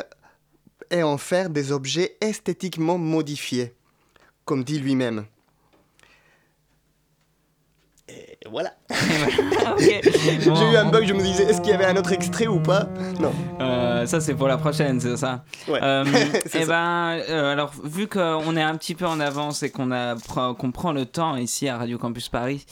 et 0.90 1.04
en 1.04 1.18
faire 1.18 1.50
des 1.50 1.74
objets 1.74 2.16
esthétiquement 2.22 2.98
modifiés, 2.98 3.76
comme 4.46 4.64
dit 4.64 4.80
lui-même. 4.80 5.26
Et 8.46 8.50
voilà. 8.50 8.74
J'ai 9.80 10.52
eu 10.52 10.76
un 10.78 10.90
bug, 10.92 11.06
je 11.06 11.14
me 11.14 11.22
disais, 11.22 11.44
est-ce 11.46 11.62
qu'il 11.62 11.72
y 11.72 11.74
avait 11.74 11.86
un 11.86 11.96
autre 11.98 12.12
extrait 12.12 12.46
ou 12.48 12.60
pas? 12.60 12.88
Non. 13.20 13.34
Euh, 13.60 14.06
ça 14.06 14.22
c'est 14.22 14.36
pour 14.36 14.48
la 14.48 14.58
prochaine, 14.58 15.00
c'est 15.00 15.18
ça? 15.18 15.44
Ouais. 15.68 15.80
Euh, 15.82 16.06
C'est 16.46 16.62
eh 16.62 16.66
ça. 16.66 16.68
ben, 16.68 17.20
euh, 17.30 17.52
alors 17.52 17.72
vu 17.84 18.08
qu'on 18.08 18.56
est 18.56 18.62
un 18.62 18.76
petit 18.76 18.94
peu 18.94 19.06
en 19.08 19.20
avance 19.20 19.64
et 19.64 19.72
qu'on 19.72 19.90
qu'on 20.60 20.72
prend 20.72 20.92
le 20.92 21.06
temps 21.06 21.36
ici 21.38 21.68
à 21.68 21.78
Radio 21.78 21.98
Campus 21.98 22.30
Paris. 22.30 22.66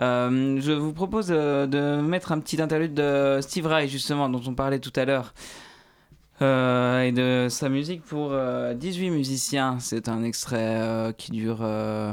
euh, 0.00 0.58
je 0.60 0.72
vous 0.72 0.92
propose 0.92 1.28
de, 1.28 1.66
de 1.66 2.00
mettre 2.00 2.32
un 2.32 2.40
petit 2.40 2.60
interlude 2.60 2.94
de 2.94 3.38
Steve 3.40 3.66
Reich 3.66 3.90
justement 3.90 4.28
dont 4.28 4.42
on 4.46 4.54
parlait 4.54 4.80
tout 4.80 4.92
à 4.96 5.04
l'heure 5.04 5.32
euh, 6.42 7.02
et 7.02 7.12
de 7.12 7.46
sa 7.48 7.68
musique 7.68 8.02
pour 8.02 8.30
euh, 8.32 8.74
18 8.74 9.10
musiciens. 9.10 9.76
C'est 9.78 10.08
un 10.08 10.24
extrait 10.24 10.56
euh, 10.80 11.12
qui 11.12 11.30
dure 11.30 11.58
euh, 11.60 12.12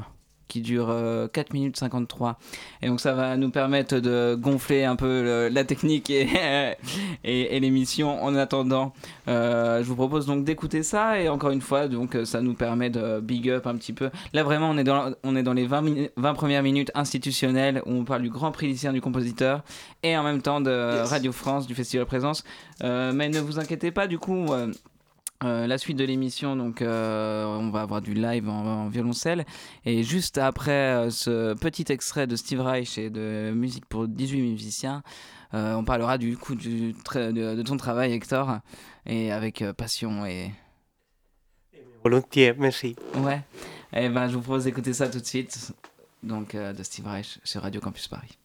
qui 0.51 0.61
dure 0.61 0.87
euh, 0.89 1.27
4 1.27 1.53
minutes 1.53 1.77
53 1.77 2.37
et 2.81 2.87
donc 2.87 2.99
ça 2.99 3.13
va 3.13 3.37
nous 3.37 3.49
permettre 3.49 3.99
de 3.99 4.35
gonfler 4.39 4.83
un 4.83 4.95
peu 4.95 5.23
le- 5.23 5.49
la 5.49 5.63
technique 5.63 6.09
et, 6.09 6.27
et, 7.23 7.55
et 7.55 7.59
l'émission 7.59 8.21
en 8.23 8.35
attendant. 8.35 8.93
Euh, 9.27 9.79
je 9.81 9.87
vous 9.87 9.95
propose 9.95 10.25
donc 10.25 10.43
d'écouter 10.43 10.83
ça. 10.83 11.19
Et 11.21 11.29
encore 11.29 11.51
une 11.51 11.61
fois 11.61 11.87
donc 11.87 12.15
euh, 12.15 12.25
ça 12.25 12.41
nous 12.41 12.53
permet 12.53 12.89
de 12.89 13.19
big 13.21 13.49
up 13.49 13.65
un 13.67 13.75
petit 13.75 13.93
peu. 13.93 14.09
Là 14.33 14.43
vraiment 14.43 14.69
on 14.69 14.77
est 14.77 14.83
dans, 14.83 15.11
on 15.23 15.35
est 15.35 15.43
dans 15.43 15.53
les 15.53 15.65
20, 15.65 15.81
minu- 15.83 16.09
20 16.17 16.33
premières 16.33 16.63
minutes 16.63 16.91
institutionnelles 16.95 17.81
où 17.85 17.91
on 17.93 18.03
parle 18.03 18.21
du 18.23 18.29
grand 18.29 18.51
prix 18.51 18.67
lycéen 18.67 18.93
du 18.93 19.01
compositeur 19.01 19.63
et 20.03 20.17
en 20.17 20.23
même 20.23 20.41
temps 20.41 20.59
de 20.61 20.71
Yes. 20.71 21.09
Radio 21.09 21.31
France 21.31 21.67
du 21.67 21.75
Festival 21.75 22.05
Présence. 22.05 22.43
Euh, 22.83 23.11
mais 23.13 23.29
ne 23.29 23.39
vous 23.39 23.59
inquiétez 23.59 23.91
pas 23.91 24.07
du 24.07 24.17
coup 24.19 24.51
euh, 24.51 24.71
euh, 25.43 25.65
la 25.65 25.77
suite 25.77 25.97
de 25.97 26.03
l'émission, 26.03 26.55
donc 26.55 26.81
euh, 26.81 27.45
on 27.45 27.69
va 27.71 27.81
avoir 27.81 28.01
du 28.01 28.13
live 28.13 28.47
en, 28.47 28.83
en 28.83 28.87
violoncelle. 28.89 29.45
Et 29.85 30.03
juste 30.03 30.37
après 30.37 30.71
euh, 30.71 31.09
ce 31.09 31.53
petit 31.55 31.85
extrait 31.89 32.27
de 32.27 32.35
Steve 32.35 32.61
Reich 32.61 32.97
et 32.97 33.09
de 33.09 33.51
musique 33.55 33.85
pour 33.85 34.07
18 34.07 34.41
musiciens, 34.41 35.03
on 35.53 35.83
parlera 35.83 36.17
du 36.17 36.37
coup 36.37 36.55
du 36.55 36.93
de, 36.93 37.55
de 37.55 37.61
ton 37.61 37.75
travail, 37.75 38.13
Hector, 38.13 38.59
et 39.05 39.31
avec 39.31 39.63
passion 39.75 40.25
et. 40.25 40.51
Volontiers, 42.03 42.53
merci. 42.57 42.95
Ouais. 43.17 43.41
Et 43.93 44.07
ben, 44.09 44.27
je 44.27 44.35
vous 44.35 44.41
propose 44.41 44.63
d'écouter 44.63 44.93
ça 44.93 45.09
tout 45.09 45.19
de 45.19 45.25
suite. 45.25 45.73
Donc, 46.23 46.55
de 46.55 46.83
Steve 46.83 47.05
Reich 47.05 47.39
sur 47.43 47.61
Radio 47.61 47.81
Campus 47.81 48.07
Paris. 48.07 48.40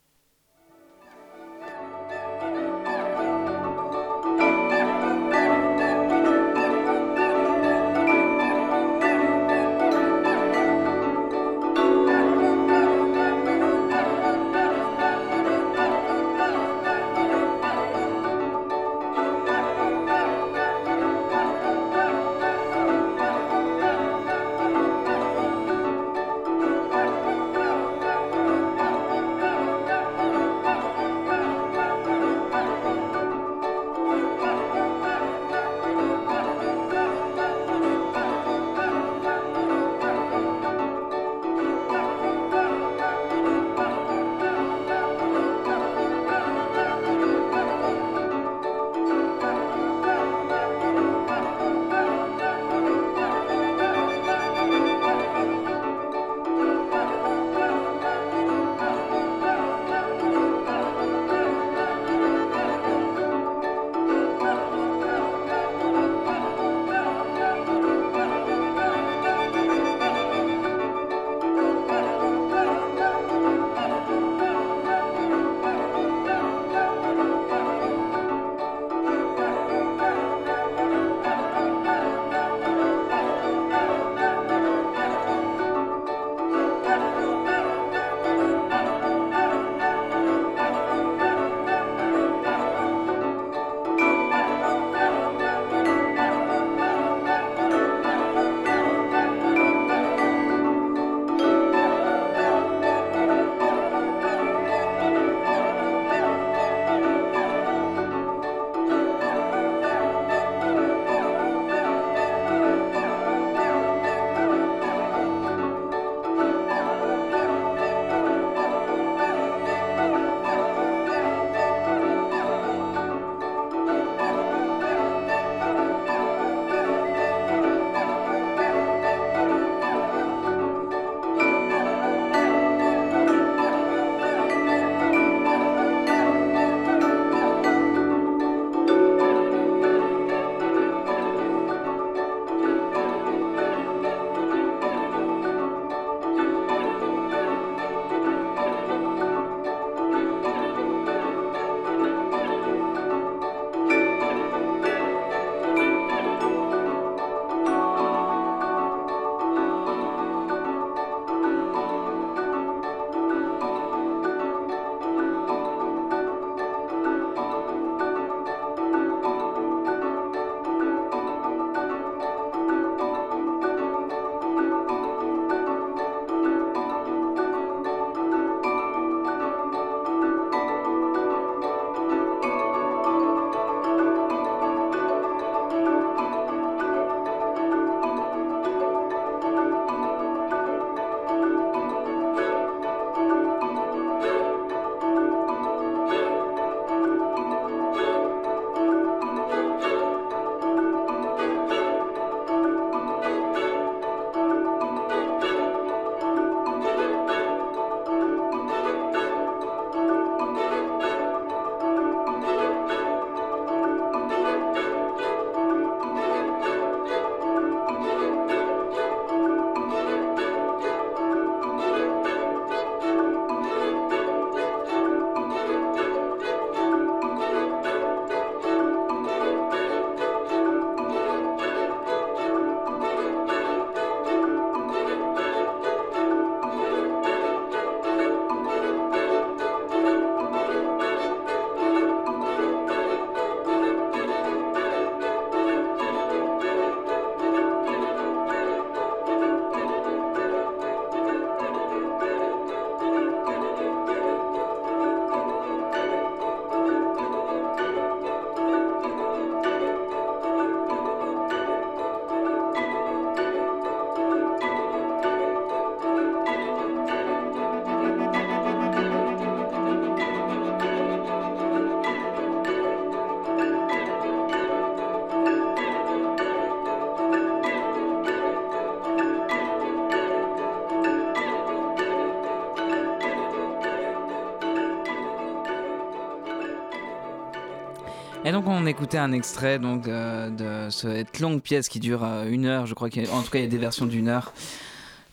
Donc 288.57 288.69
on 288.69 288.87
écoutait 288.87 289.19
un 289.19 289.33
extrait 289.33 289.79
donc 289.79 290.09
euh, 290.09 290.49
de 290.49 290.91
cette 290.91 291.41
longue 291.41 291.61
pièce 291.61 291.91
qui 291.91 292.01
dure 292.01 292.25
euh, 292.25 292.49
une 292.49 292.65
heure, 292.65 292.87
je 292.87 292.95
crois 292.95 293.11
qu'en 293.11 293.43
tout 293.43 293.51
cas 293.51 293.59
il 293.59 293.65
y 293.65 293.67
a 293.67 293.69
des 293.69 293.77
versions 293.77 294.07
d'une 294.07 294.29
heure, 294.29 294.55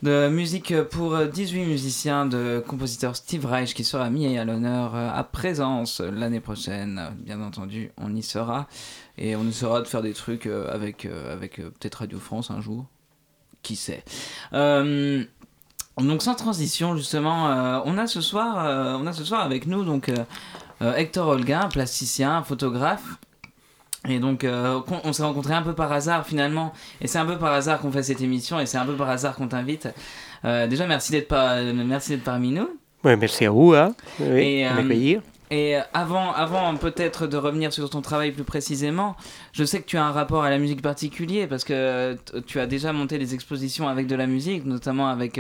de 0.02 0.28
musique 0.28 0.78
pour 0.92 1.18
18 1.18 1.64
musiciens 1.68 2.26
de 2.26 2.62
compositeur 2.68 3.16
Steve 3.16 3.46
Reich 3.46 3.76
qui 3.76 3.86
sera 3.86 4.10
mis 4.10 4.38
à 4.38 4.44
l'honneur 4.44 4.94
euh, 4.94 5.10
à 5.10 5.24
présence 5.24 6.02
l'année 6.02 6.42
prochaine. 6.42 7.14
Bien 7.20 7.42
entendu, 7.42 7.92
on 7.96 8.14
y 8.14 8.22
sera 8.22 8.68
et 9.18 9.38
on 9.38 9.48
essaiera 9.48 9.80
de 9.80 9.88
faire 9.88 10.02
des 10.02 10.12
trucs 10.12 10.48
avec, 10.48 11.06
avec 11.06 11.56
peut-être 11.56 12.00
Radio 12.00 12.20
France 12.20 12.52
un 12.52 12.60
jour. 12.60 12.88
Qui 13.62 13.78
sait. 13.78 14.04
donc 14.52 16.22
sans 16.22 16.36
transition 16.36 16.98
justement, 16.98 17.82
on 17.86 17.98
a 17.98 18.06
ce 18.06 18.20
soir, 18.20 19.00
on 19.00 19.08
a 19.08 19.14
ce 19.14 19.24
soir 19.24 19.40
avec 19.40 19.66
nous 19.66 19.86
donc 19.86 20.10
euh, 20.10 20.18
Hector 20.92 21.28
Holguin, 21.28 21.70
plasticien, 21.70 22.44
photographe. 22.44 23.18
Et 24.10 24.20
donc, 24.20 24.44
euh, 24.44 24.82
on 25.06 25.14
s'est 25.14 25.24
rencontrés 25.24 25.54
un 25.54 25.62
peu 25.62 25.74
par 25.74 25.92
hasard 25.92 26.26
finalement. 26.26 26.74
Et 27.00 27.08
c'est 27.08 27.20
un 27.20 27.26
peu 27.26 27.38
par 27.38 27.54
hasard 27.54 27.80
qu'on 27.80 27.92
fait 27.92 28.04
cette 28.04 28.22
émission 28.22 28.60
et 28.60 28.66
c'est 28.66 28.78
un 28.78 28.86
peu 28.86 28.96
par 28.96 29.10
hasard 29.10 29.36
qu'on 29.36 29.48
t'invite. 29.48 29.88
Euh, 30.44 30.68
déjà, 30.68 30.86
merci 30.88 31.12
d'être 31.12 31.34
merci 31.74 32.18
parmi 32.18 32.52
nous. 32.52 32.70
Oui, 33.06 33.16
merci 33.18 33.46
à 33.46 33.50
vous 33.50 33.74
hein, 33.74 33.96
et, 34.22 34.66
m'accueillir. 34.66 35.22
Et 35.52 35.76
avant, 35.94 36.34
avant 36.34 36.76
peut-être 36.76 37.28
de 37.28 37.38
revenir 37.38 37.72
sur 37.72 37.90
ton 37.90 38.02
travail 38.02 38.32
plus 38.32 38.44
précisément, 38.44 39.16
je 39.52 39.64
sais 39.64 39.82
que 39.82 39.86
tu 39.86 39.98
as 39.98 40.04
un 40.04 40.12
rapport 40.12 40.44
à 40.44 40.50
la 40.50 40.58
musique 40.58 40.82
particulier 40.82 41.48
parce 41.48 41.64
que 41.64 42.18
tu 42.48 42.60
as 42.60 42.66
déjà 42.66 42.92
monté 42.92 43.18
des 43.20 43.34
expositions 43.34 43.88
avec 43.88 44.08
de 44.08 44.16
la 44.16 44.26
musique, 44.26 44.66
notamment 44.66 45.08
avec, 45.08 45.40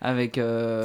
avec, 0.00 0.34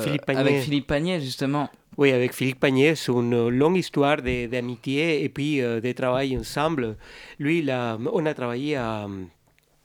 Philippe 0.04 0.24
avec 0.28 0.62
Philippe 0.62 0.88
Pagnet 0.88 1.20
justement. 1.20 1.70
Oui, 1.98 2.12
avec 2.12 2.34
Philippe 2.34 2.62
Pagnet, 2.62 2.96
c'est 2.96 3.12
une 3.12 3.50
longue 3.50 3.78
histoire 3.78 4.22
d'amitié 4.22 5.24
et 5.24 5.30
puis 5.30 5.62
euh, 5.62 5.82
de 5.82 5.92
travail 5.92 6.38
ensemble. 6.38 6.96
Lui, 7.38 7.68
on 7.70 8.26
a 8.26 8.34
travaillé 8.34 8.78
à, 8.78 9.08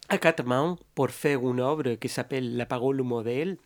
à 0.09 0.19
quatre 0.19 0.45
mains 0.45 0.77
pour 0.95 1.11
faire 1.11 1.40
une 1.49 1.59
œuvre 1.59 1.95
qui 1.97 2.09
s'appelle 2.09 2.57
La 2.57 2.64
parole 2.64 3.01
au 3.01 3.05
modèle 3.05 3.57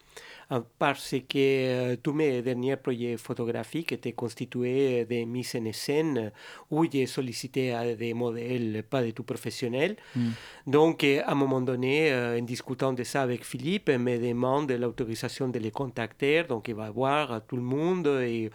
parce 0.78 1.14
que 1.28 1.36
euh, 1.36 1.96
tous 2.02 2.12
mes 2.12 2.42
derniers 2.42 2.76
projets 2.76 3.16
photographiques 3.16 3.92
étaient 3.92 4.12
constitués 4.12 5.04
de 5.04 5.24
mises 5.24 5.54
en 5.56 5.72
scène 5.72 6.32
où 6.70 6.84
j'ai 6.90 7.06
sollicité 7.06 7.94
des 7.96 8.14
modèles 8.14 8.82
pas 8.88 9.02
du 9.02 9.12
tout 9.12 9.22
professionnels. 9.22 9.96
Mm. 10.16 10.28
Donc, 10.66 11.04
euh, 11.04 11.22
à 11.24 11.32
un 11.32 11.34
moment 11.36 11.60
donné, 11.60 12.10
euh, 12.10 12.38
en 12.38 12.42
discutant 12.42 12.92
de 12.92 13.04
ça 13.04 13.22
avec 13.22 13.44
Philippe, 13.44 13.90
il 13.92 13.98
me 13.98 14.18
demande 14.18 14.72
l'autorisation 14.72 15.48
de 15.48 15.58
les 15.60 15.70
contacter. 15.70 16.42
Donc, 16.42 16.66
il 16.66 16.74
va 16.74 16.90
voir 16.90 17.42
tout 17.46 17.56
le 17.56 17.62
monde, 17.62 18.08
et, 18.08 18.50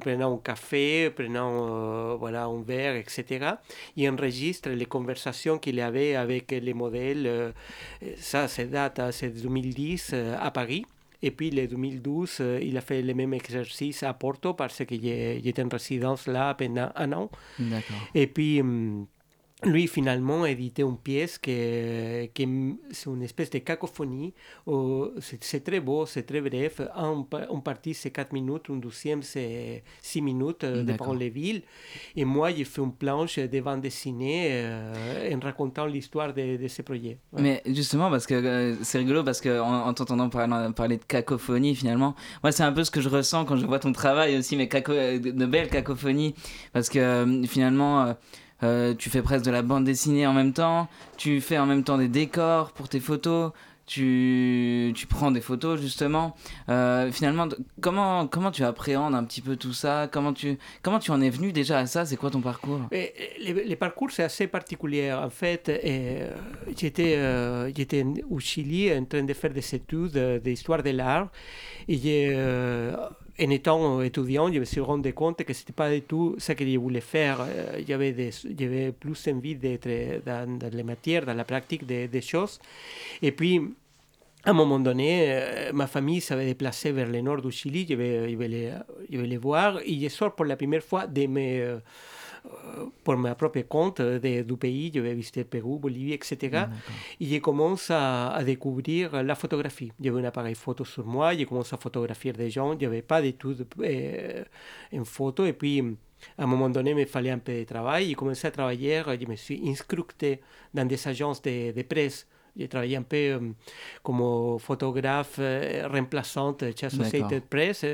prenant 0.00 0.34
un 0.34 0.38
café, 0.38 1.10
prenant 1.10 2.16
voilà, 2.16 2.44
un 2.44 2.62
verre, 2.62 2.96
etc. 2.96 3.56
Il 3.96 4.08
enregistre 4.08 4.70
les 4.70 4.86
conversations 4.86 5.58
qu'il 5.58 5.80
avait 5.80 6.14
avec 6.14 6.50
les 6.50 6.74
modèles. 6.74 7.52
ça, 8.16 8.48
c'est 8.48 8.70
date, 8.70 8.98
hein, 9.00 9.12
c'est 9.12 9.30
2010 9.30 10.14
à 10.40 10.50
Paris. 10.50 10.86
Et 11.26 11.32
puis, 11.32 11.50
en 11.50 11.66
2012, 11.66 12.38
euh, 12.40 12.60
il 12.62 12.76
a 12.78 12.80
fait 12.80 13.02
le 13.02 13.12
même 13.12 13.34
exercice 13.34 14.04
à 14.04 14.14
Porto 14.14 14.54
parce 14.54 14.84
que 14.84 14.94
j'étais 14.94 15.60
en 15.60 15.68
résidence 15.68 16.28
là 16.28 16.54
pendant 16.54 16.92
un 16.94 17.12
an. 17.12 17.30
Et 18.14 18.28
puis, 18.28 18.60
hum, 18.60 19.08
lui 19.64 19.86
finalement 19.86 20.42
a 20.42 20.50
édité 20.50 20.82
une 20.82 20.98
pièce 20.98 21.38
qui, 21.38 21.50
qui 22.34 22.76
c'est 22.90 23.08
une 23.08 23.22
espèce 23.22 23.48
de 23.48 23.58
cacophonie. 23.58 24.34
C'est 25.20 25.64
très 25.64 25.80
beau, 25.80 26.04
c'est 26.04 26.24
très 26.24 26.42
bref. 26.42 26.82
Un, 26.94 27.22
partie 27.64 27.94
c'est 27.94 28.10
4 28.10 28.32
minutes, 28.32 28.68
une 28.68 28.80
deuxième 28.80 29.22
c'est 29.22 29.82
6 30.02 30.20
minutes, 30.20 30.64
euh, 30.64 30.82
dépend 30.82 31.14
les 31.14 31.30
villes. 31.30 31.62
Et 32.16 32.26
moi 32.26 32.52
j'ai 32.52 32.64
fait 32.64 32.82
une 32.82 32.92
planche 32.92 33.38
de 33.38 33.60
bande 33.60 33.80
dessinée 33.80 34.48
euh, 34.50 35.34
en 35.34 35.40
racontant 35.40 35.86
l'histoire 35.86 36.34
de, 36.34 36.58
de, 36.58 36.68
ce 36.68 36.82
projet. 36.82 37.18
Mais 37.32 37.62
justement, 37.66 38.10
parce 38.10 38.26
que 38.26 38.34
euh, 38.34 38.74
c'est 38.82 38.98
rigolo, 38.98 39.24
parce 39.24 39.40
qu'en 39.40 39.88
en, 39.88 39.94
t'entendant 39.94 40.28
parler, 40.28 40.72
parler, 40.74 40.98
de 40.98 41.04
cacophonie 41.04 41.74
finalement, 41.74 42.14
moi 42.42 42.52
c'est 42.52 42.62
un 42.62 42.72
peu 42.72 42.84
ce 42.84 42.90
que 42.90 43.00
je 43.00 43.08
ressens 43.08 43.46
quand 43.46 43.56
je 43.56 43.64
vois 43.64 43.78
ton 43.78 43.92
travail 43.92 44.36
aussi, 44.36 44.54
mais 44.54 44.68
caco, 44.68 44.92
de 44.92 45.46
belles 45.46 45.70
cacophonies. 45.70 46.34
Parce 46.74 46.90
que 46.90 47.42
finalement 47.46 48.02
euh, 48.02 48.12
tu 48.60 49.10
fais 49.10 49.22
presque 49.22 49.44
de 49.44 49.50
la 49.50 49.62
bande 49.62 49.84
dessinée 49.84 50.26
en 50.26 50.32
même 50.32 50.52
temps, 50.52 50.88
tu 51.16 51.40
fais 51.40 51.58
en 51.58 51.66
même 51.66 51.84
temps 51.84 51.98
des 51.98 52.08
décors 52.08 52.72
pour 52.72 52.88
tes 52.88 53.00
photos, 53.00 53.52
tu, 53.86 54.92
tu 54.94 55.06
prends 55.06 55.30
des 55.30 55.40
photos 55.40 55.80
justement. 55.80 56.36
Euh, 56.68 57.10
finalement, 57.12 57.48
comment, 57.80 58.26
comment 58.26 58.50
tu 58.50 58.64
appréhendes 58.64 59.14
un 59.14 59.24
petit 59.24 59.40
peu 59.40 59.56
tout 59.56 59.72
ça? 59.72 60.08
Comment 60.10 60.32
tu, 60.32 60.58
comment 60.82 60.98
tu 60.98 61.12
en 61.12 61.20
es 61.20 61.30
venu 61.30 61.52
déjà 61.52 61.78
à 61.78 61.86
ça? 61.86 62.04
C'est 62.04 62.16
quoi 62.16 62.30
ton 62.30 62.40
parcours? 62.40 62.80
Les, 62.90 63.76
parcours, 63.76 64.10
c'est 64.10 64.24
assez 64.24 64.48
particulier. 64.48 65.12
En 65.12 65.30
fait, 65.30 65.68
euh, 65.68 66.34
j'étais 66.76 68.04
au 68.28 68.40
Chili 68.40 68.92
en 68.92 69.04
train 69.04 69.22
de 69.22 69.32
faire 69.32 69.52
des 69.52 69.74
études 69.74 70.40
d'histoire 70.42 70.82
de 70.82 70.90
l'art 70.90 71.30
en 73.38 73.50
étant 73.50 74.02
étudiant, 74.02 74.52
je 74.52 74.58
me 74.58 74.64
suis 74.64 74.80
rendu 74.80 75.12
compte 75.12 75.42
que 75.44 75.52
ce 75.52 75.60
n'était 75.60 75.72
pas 75.72 75.90
du 75.90 76.02
tout 76.02 76.36
ce 76.38 76.52
que 76.52 76.66
je 76.66 76.78
voulais 76.78 77.00
faire. 77.00 77.40
Euh, 77.40 77.82
j'avais 77.86 78.92
plus 78.92 79.28
envie 79.28 79.54
d'être 79.54 79.88
dans, 80.24 80.58
dans, 80.58 80.72
les 80.72 80.82
matières, 80.82 81.26
dans 81.26 81.34
la 81.34 81.44
pratique 81.44 81.86
des, 81.86 82.08
des 82.08 82.20
choses. 82.22 82.58
Et 83.20 83.32
puis, 83.32 83.60
à 84.44 84.50
un 84.50 84.52
moment 84.52 84.78
donné, 84.78 85.26
euh, 85.28 85.72
ma 85.72 85.86
famille 85.86 86.20
s'avait 86.20 86.46
déplacée 86.46 86.92
vers 86.92 87.08
le 87.08 87.20
nord 87.20 87.42
du 87.42 87.50
Chili, 87.50 87.86
je 87.88 87.94
vais, 87.94 88.30
je 88.30 88.36
vais, 88.36 88.48
les, 88.48 88.72
je 89.10 89.18
vais 89.18 89.26
les 89.26 89.36
voir, 89.36 89.80
et 89.84 89.98
je 90.00 90.08
sors 90.08 90.34
pour 90.34 90.44
la 90.44 90.56
première 90.56 90.82
fois 90.82 91.06
de 91.06 91.26
mes... 91.26 91.76
Euh, 92.46 92.86
pour 93.02 93.16
ma 93.16 93.34
propre 93.34 93.60
compte 93.62 94.00
de, 94.00 94.42
du 94.42 94.56
pays, 94.56 94.90
je 94.94 95.00
vais 95.00 95.14
visiter 95.14 95.44
Pérou, 95.44 95.78
Bolivie, 95.78 96.12
etc. 96.12 96.66
et 97.20 97.26
je 97.26 97.38
commence 97.38 97.90
à, 97.90 98.30
à, 98.30 98.44
découvrir 98.44 99.22
la 99.22 99.34
photographie. 99.34 99.92
J'avais 100.00 100.20
un 100.20 100.24
appareil 100.24 100.54
photo 100.54 100.84
sur 100.84 101.06
moi, 101.06 101.34
je 101.34 101.44
commence 101.44 101.72
à 101.72 101.76
photographier 101.76 102.32
des 102.32 102.50
gens, 102.50 102.76
je 102.78 102.84
n'avais 102.84 103.02
pas 103.02 103.22
d'études 103.22 103.66
euh, 103.80 104.44
en 104.92 105.04
photo, 105.04 105.44
et 105.46 105.52
puis 105.52 105.82
à 106.38 106.44
un 106.44 106.46
moment 106.46 106.68
donné, 106.68 106.90
il 106.90 106.96
me 106.96 107.04
fallait 107.06 107.30
un 107.30 107.38
peu 107.38 107.52
de 107.52 107.64
travail. 107.64 108.08
J'ai 108.08 108.14
commencé 108.14 108.46
à 108.46 108.50
travailler, 108.50 109.02
je 109.20 109.26
me 109.26 109.36
suis 109.36 109.60
inscrit 109.68 110.40
dans 110.74 110.84
des 110.84 111.08
agences 111.08 111.42
de, 111.42 111.72
de 111.72 111.82
presse. 111.82 112.26
J'ai 112.56 112.68
travaillé 112.68 112.96
un 112.96 113.02
peu 113.02 113.16
euh, 113.16 113.40
comme 114.02 114.58
photographe 114.58 115.36
euh, 115.38 115.88
remplaçante 115.88 116.64
chez 116.78 116.86
Associated 116.86 117.44
Press 117.44 117.84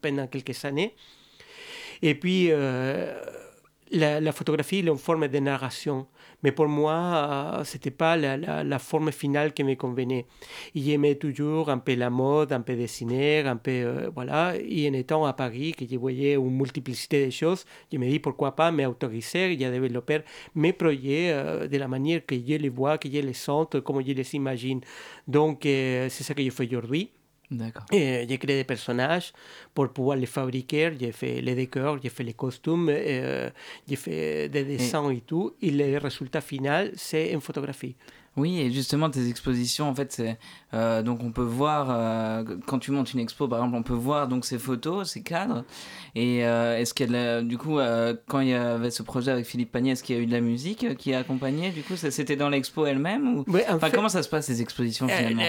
pendant 0.00 0.26
quelques 0.26 0.64
années. 0.64 0.94
Et 2.02 2.14
puis, 2.14 2.50
la, 3.92 4.20
la, 4.20 4.32
photographie 4.32 4.78
est 4.78 4.88
une 4.88 4.96
forme 4.96 5.28
de 5.28 5.38
narration, 5.38 6.06
mais 6.42 6.52
pour 6.52 6.68
moi, 6.68 7.62
ce 7.64 7.74
n'était 7.74 7.90
pas 7.90 8.16
la, 8.16 8.36
la, 8.36 8.78
forme 8.78 9.12
finale 9.12 9.52
qui 9.52 9.64
me 9.64 9.74
convenait. 9.74 10.26
J'aimais 10.74 11.14
toujours 11.14 11.70
un 11.70 11.78
peu 11.78 11.94
la 11.94 12.10
mode, 12.10 12.52
un 12.52 12.60
peu 12.60 12.74
dessiner, 12.74 13.40
un 13.40 13.56
peu, 13.56 13.70
euh, 13.70 14.10
voilà. 14.14 14.54
Et 14.58 14.88
en 14.88 14.92
étant 14.92 15.24
à 15.24 15.32
Paris, 15.32 15.72
que 15.72 15.84
je 15.88 15.96
voyais 15.96 16.34
une 16.34 16.56
multiplicité 16.56 17.26
de 17.26 17.30
choses, 17.30 17.64
je 17.92 17.98
me 17.98 18.08
dis 18.08 18.18
pourquoi 18.18 18.54
pas 18.54 18.70
m'autoriser 18.70 19.52
et 19.52 19.56
développer 19.56 20.20
mes 20.54 20.72
projets 20.72 21.30
euh, 21.30 21.68
de 21.68 21.76
la 21.78 21.88
manière 21.88 22.24
que 22.26 22.34
je 22.34 22.54
les 22.54 22.68
vois, 22.68 22.98
que 22.98 23.08
je 23.08 23.18
les 23.18 23.32
sens, 23.32 23.68
comme 23.84 24.04
je 24.04 24.12
les 24.12 24.34
imagine. 24.34 24.80
Donc, 25.26 25.64
euh, 25.66 26.08
c'est 26.08 26.24
ça 26.24 26.34
que 26.34 26.42
je 26.42 26.50
fais 26.50 26.66
aujourd'hui. 26.66 27.10
Et 27.92 28.26
j'ai 28.28 28.38
créé 28.38 28.56
des 28.58 28.64
personnages 28.64 29.32
pour 29.74 29.88
pouvoir 29.92 30.16
les 30.16 30.26
fabriquer. 30.26 30.92
J'ai 30.98 31.12
fait 31.12 31.40
les 31.40 31.54
décors, 31.54 31.98
j'ai 32.02 32.08
fait 32.08 32.24
les 32.24 32.34
costumes, 32.34 32.88
euh, 32.90 33.50
j'ai 33.88 33.96
fait 33.96 34.48
des 34.48 34.64
dessins 34.64 35.10
et, 35.10 35.16
et 35.16 35.20
tout. 35.20 35.54
Et 35.62 35.70
le 35.70 35.98
résultat 35.98 36.40
final, 36.40 36.92
c'est 36.96 37.30
une 37.32 37.40
photographie. 37.40 37.94
Oui, 38.36 38.60
et 38.60 38.70
justement, 38.70 39.08
tes 39.08 39.28
expositions, 39.28 39.88
en 39.88 39.94
fait, 39.94 40.12
c'est. 40.12 40.38
Euh, 40.74 41.02
donc, 41.02 41.22
on 41.22 41.32
peut 41.32 41.42
voir, 41.42 41.88
euh, 41.90 42.44
quand 42.66 42.78
tu 42.78 42.90
montes 42.90 43.14
une 43.14 43.20
expo, 43.20 43.48
par 43.48 43.60
exemple, 43.60 43.76
on 43.76 43.82
peut 43.82 43.94
voir 43.94 44.28
donc 44.28 44.44
ces 44.44 44.58
photos, 44.58 45.10
ces 45.10 45.22
cadres. 45.22 45.64
Et 46.14 46.44
euh, 46.44 46.78
est-ce 46.78 46.92
qu'il 46.92 47.10
y 47.10 47.16
a 47.16 47.40
du 47.40 47.56
coup, 47.56 47.78
quand 48.28 48.40
il 48.40 48.48
y 48.48 48.54
avait 48.54 48.90
ce 48.90 49.02
projet 49.02 49.30
avec 49.30 49.46
Philippe 49.46 49.72
Pagnet, 49.72 49.92
est-ce 49.92 50.02
qu'il 50.02 50.16
y 50.16 50.18
a 50.18 50.22
eu 50.22 50.26
de 50.26 50.32
la 50.32 50.40
musique 50.40 50.96
qui 50.96 51.14
a 51.14 51.20
accompagné 51.20 51.70
Du 51.70 51.82
coup, 51.82 51.96
c'était 51.96 52.36
dans 52.36 52.50
l'expo 52.50 52.84
elle-même 52.84 53.38
ou... 53.38 53.44
enfin, 53.70 53.90
comment 53.90 54.08
ça 54.08 54.22
se 54.22 54.28
passe, 54.28 54.46
ces 54.46 54.60
expositions 54.60 55.08
finalement? 55.08 55.42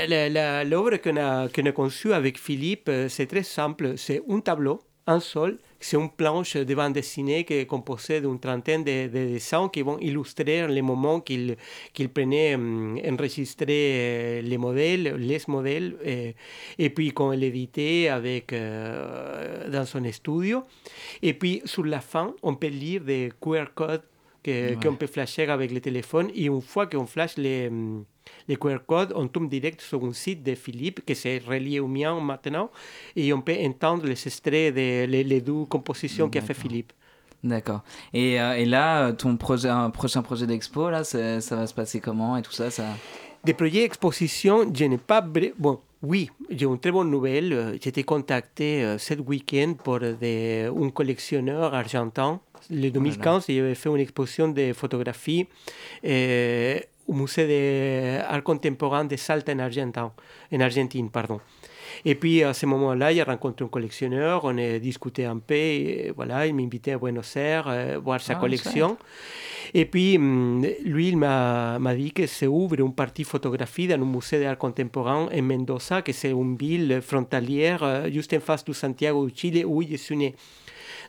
L'œuvre 0.66 0.98
qu'on 0.98 1.18
a, 1.18 1.50
qu'on 1.50 1.66
a 1.66 1.72
conçue 1.72 2.14
avec 2.14 2.40
Philippe, 2.40 2.90
c'est 3.10 3.28
très 3.28 3.44
simple. 3.44 3.94
C'est 3.98 4.22
un 4.30 4.40
tableau, 4.40 4.80
un 5.08 5.20
seul, 5.20 5.58
c'est 5.80 5.98
une 5.98 6.10
planche 6.10 6.56
de 6.56 6.76
bande 6.76 6.94
dessinée 6.94 7.44
qui 7.44 7.54
est 7.54 7.66
composée 7.66 8.22
d'une 8.22 8.40
trentaine 8.40 8.84
de, 8.84 9.08
dessins 9.08 9.70
qui 9.70 9.82
vont 9.82 9.98
illustrer 10.00 10.68
les 10.68 10.82
moments 10.82 11.20
qu'il 11.20 11.56
qu'il 11.94 12.10
prenait, 12.10 12.56
um, 12.56 13.00
enregistrer 13.06 14.42
les 14.42 14.58
modèles, 14.58 15.16
les 15.18 15.42
modèles, 15.48 15.96
et, 16.04 16.36
et 16.78 16.90
puis 16.90 17.12
qu'on 17.12 17.32
l'éditait 17.32 18.08
avec, 18.10 18.54
euh, 18.54 19.70
dans 19.70 19.86
son 19.86 20.04
studio. 20.12 20.64
Et 21.22 21.34
puis 21.34 21.62
sur 21.66 21.86
la 21.86 22.02
fin, 22.02 22.34
on 22.42 22.56
peut 22.56 22.68
lire 22.68 23.02
des 23.02 23.32
QR 23.42 23.66
codes 23.76 24.04
qu'on 24.82 24.96
peut 24.96 25.08
flasher 25.08 25.50
avec 25.50 25.72
le 25.72 25.80
téléphone. 25.82 26.30
Et 26.36 26.46
une 26.46 26.62
fois 26.62 26.88
qu'on 26.88 27.06
flash 27.06 27.38
les 27.38 27.70
les 28.50 28.58
QR 28.58 28.80
codes, 28.86 29.14
on 29.16 29.28
tombe 29.28 29.50
direct 29.50 29.80
sur 29.82 30.04
un 30.04 30.12
site 30.14 30.44
de 30.44 30.54
Philippe 30.56 31.06
qui 31.06 31.16
s'est 31.16 31.42
relié 31.48 31.80
au 31.80 31.88
mien 31.88 32.20
maintenant 32.20 32.70
et 33.16 33.32
on 33.32 33.42
peut 33.42 33.56
entendre 33.64 34.06
les 34.06 34.22
extraits 34.28 34.74
des 34.74 35.08
les, 35.08 35.42
deux 35.42 35.66
compositions 35.66 36.30
qu'a 36.30 36.42
fait 36.42 36.54
Philippe. 36.54 36.92
D'accord. 37.44 37.82
Et, 38.14 38.40
euh, 38.42 38.58
et 38.62 38.66
là, 38.66 39.14
ton 39.14 39.38
projet, 39.38 39.70
un 39.70 39.90
prochain 39.92 40.22
projet 40.24 40.46
d'expo, 40.48 40.90
là, 40.90 41.04
ça 41.04 41.40
ça 41.40 41.56
va 41.56 41.68
se 41.68 41.74
passer 41.74 42.00
comment 42.02 42.36
et 42.36 42.42
tout 42.42 42.52
ça, 42.52 42.70
ça... 42.72 42.86
Des 43.46 43.54
projets 43.54 43.82
d'exposition, 43.84 44.70
je 44.74 44.86
n'ai 44.86 44.98
pas... 44.98 45.22
Bon, 45.58 45.80
oui, 46.02 46.30
j'ai 46.50 46.66
une 46.66 46.80
très 46.80 46.92
bonne 46.92 47.10
nouvelle. 47.10 47.54
Euh, 47.54 47.78
J'ai 47.82 47.90
été 47.90 48.04
contacté 48.04 48.84
euh, 48.84 48.98
cet 48.98 49.20
week-end 49.26 49.74
par 49.84 50.00
des- 50.00 50.70
un 50.86 50.90
collectionneur 50.90 51.74
argentin. 51.74 52.40
Le 52.70 52.90
2015, 52.90 53.46
j'avais 53.48 53.76
fait 53.76 53.90
une 53.90 54.00
exposition 54.00 54.48
de 54.50 54.74
photographie 54.74 55.48
euh, 56.06 56.80
au 57.08 57.14
musée 57.14 58.18
d'art 58.20 58.44
contemporain 58.44 59.06
de 59.06 59.16
Salta 59.16 59.54
en, 59.54 59.60
Argentin, 59.60 60.12
en 60.52 60.60
Argentine. 60.60 61.10
Pardon. 61.10 61.40
Et 62.06 62.16
puis 62.16 62.44
à 62.44 62.54
ce 62.54 62.66
moment-là, 62.66 63.14
j'ai 63.14 63.24
rencontré 63.24 63.66
un 63.66 63.68
collectionneur, 63.70 64.42
on 64.44 64.58
a 64.58 64.80
discuté 64.80 65.26
un 65.26 65.38
peu, 65.38 65.56
et 65.56 66.12
voilà, 66.16 66.46
il 66.46 66.54
m'a 66.54 66.62
invité 66.62 66.94
à 66.94 66.98
Buenos 66.98 67.36
Aires 67.36 67.68
euh, 67.68 68.00
voir 68.04 68.22
sa 68.22 68.34
Ah, 68.34 68.36
collection. 68.36 68.98
Et 69.74 69.86
puis, 69.86 70.18
hum, 70.18 70.66
lui, 70.86 71.10
il 71.10 71.18
m'a 71.18 71.80
dit 71.96 72.12
que 72.12 72.26
s'ouvre 72.26 72.80
une 72.80 72.94
partie 72.94 73.24
photographie 73.24 73.88
dans 73.88 73.96
un 73.96 74.06
musée 74.06 74.40
d'art 74.40 74.58
contemporain 74.58 75.28
en 75.34 75.42
Mendoza, 75.42 76.02
que 76.02 76.14
c'est 76.14 76.32
une 76.32 76.56
ville 76.56 77.02
frontalière 77.02 77.84
euh, 77.84 78.10
juste 78.12 78.34
en 78.34 78.40
face 78.40 78.64
de 78.64 78.74
Santiago 78.74 79.28
du 79.28 79.36
Chili, 79.36 79.66
où 79.66 79.82
je 79.84 79.96
suis 79.98 80.18
né. 80.18 80.36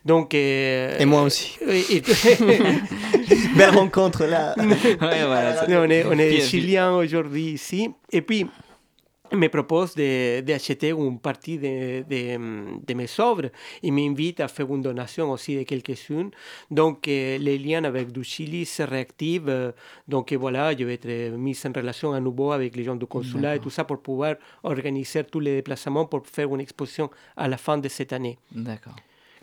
Donc, 0.05 0.35
euh, 0.35 0.97
Et 0.99 1.05
moi 1.05 1.23
aussi. 1.23 1.57
et- 1.67 1.97
et- 1.97 2.03
Belle 3.57 3.71
rencontre 3.71 4.25
là. 4.25 4.55
Ouais, 4.59 5.25
voilà. 5.27 5.65
on 5.69 5.91
est, 5.91 6.05
on 6.05 6.13
est 6.19 6.41
chilien 6.41 6.95
aujourd'hui 6.95 7.53
ici. 7.53 7.91
Et 8.13 8.23
puis, 8.23 8.47
il 9.31 9.37
me 9.39 9.49
propose 9.49 9.95
de- 9.95 10.41
d'acheter 10.41 10.89
une 10.91 11.19
partie 11.19 11.59
de, 11.59 12.03
de, 12.09 12.39
de 12.87 12.95
mes 12.95 13.07
œuvres. 13.21 13.51
Il 13.83 13.93
m'invite 13.93 14.41
à 14.41 14.49
faire 14.49 14.73
une 14.75 14.81
donation 14.81 15.31
aussi 15.33 15.55
de 15.57 15.65
quelques-unes. 15.65 16.31
Donc, 16.71 17.07
euh, 17.09 17.37
les 17.37 17.59
liens 17.59 17.85
avec 17.85 18.11
du 18.11 18.25
Chili 18.25 18.65
se 18.65 18.83
réactivent. 18.85 19.49
Euh, 19.51 19.73
Donc, 20.07 20.33
euh, 20.33 20.37
voilà, 20.39 20.75
je 20.77 20.83
vais 20.85 20.95
être 20.95 21.37
mis 21.37 21.59
en 21.67 21.73
relation 21.75 22.13
à 22.15 22.21
nouveau 22.21 22.53
avec 22.53 22.75
les 22.75 22.85
gens 22.85 22.97
du 22.97 23.05
consulat 23.07 23.57
et 23.57 23.59
tout 23.59 23.71
ça 23.71 23.85
pour 23.85 24.01
pouvoir 24.01 24.37
organiser 24.63 25.25
tous 25.25 25.41
les 25.41 25.57
déplacements 25.57 26.07
pour 26.07 26.27
faire 26.27 26.49
une 26.55 26.61
exposition 26.63 27.11
à 27.37 27.49
la 27.49 27.59
fin 27.59 27.77
de 27.77 27.89
cette 27.89 28.13
année. 28.15 28.39
D'accord. 28.53 28.97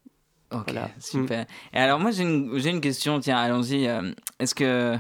Ok, 0.52 0.72
Voilà. 0.74 0.90
super. 1.00 1.46
Et 1.74 1.78
alors 1.78 1.98
moi 2.00 2.12
j'ai 2.12 2.24
une, 2.24 2.58
j'ai 2.58 2.70
une 2.72 2.82
question, 2.82 3.20
tiens, 3.22 3.38
allons-y. 3.38 3.88
euh, 3.88 4.12
Est-ce 4.38 4.54
que 4.54 4.96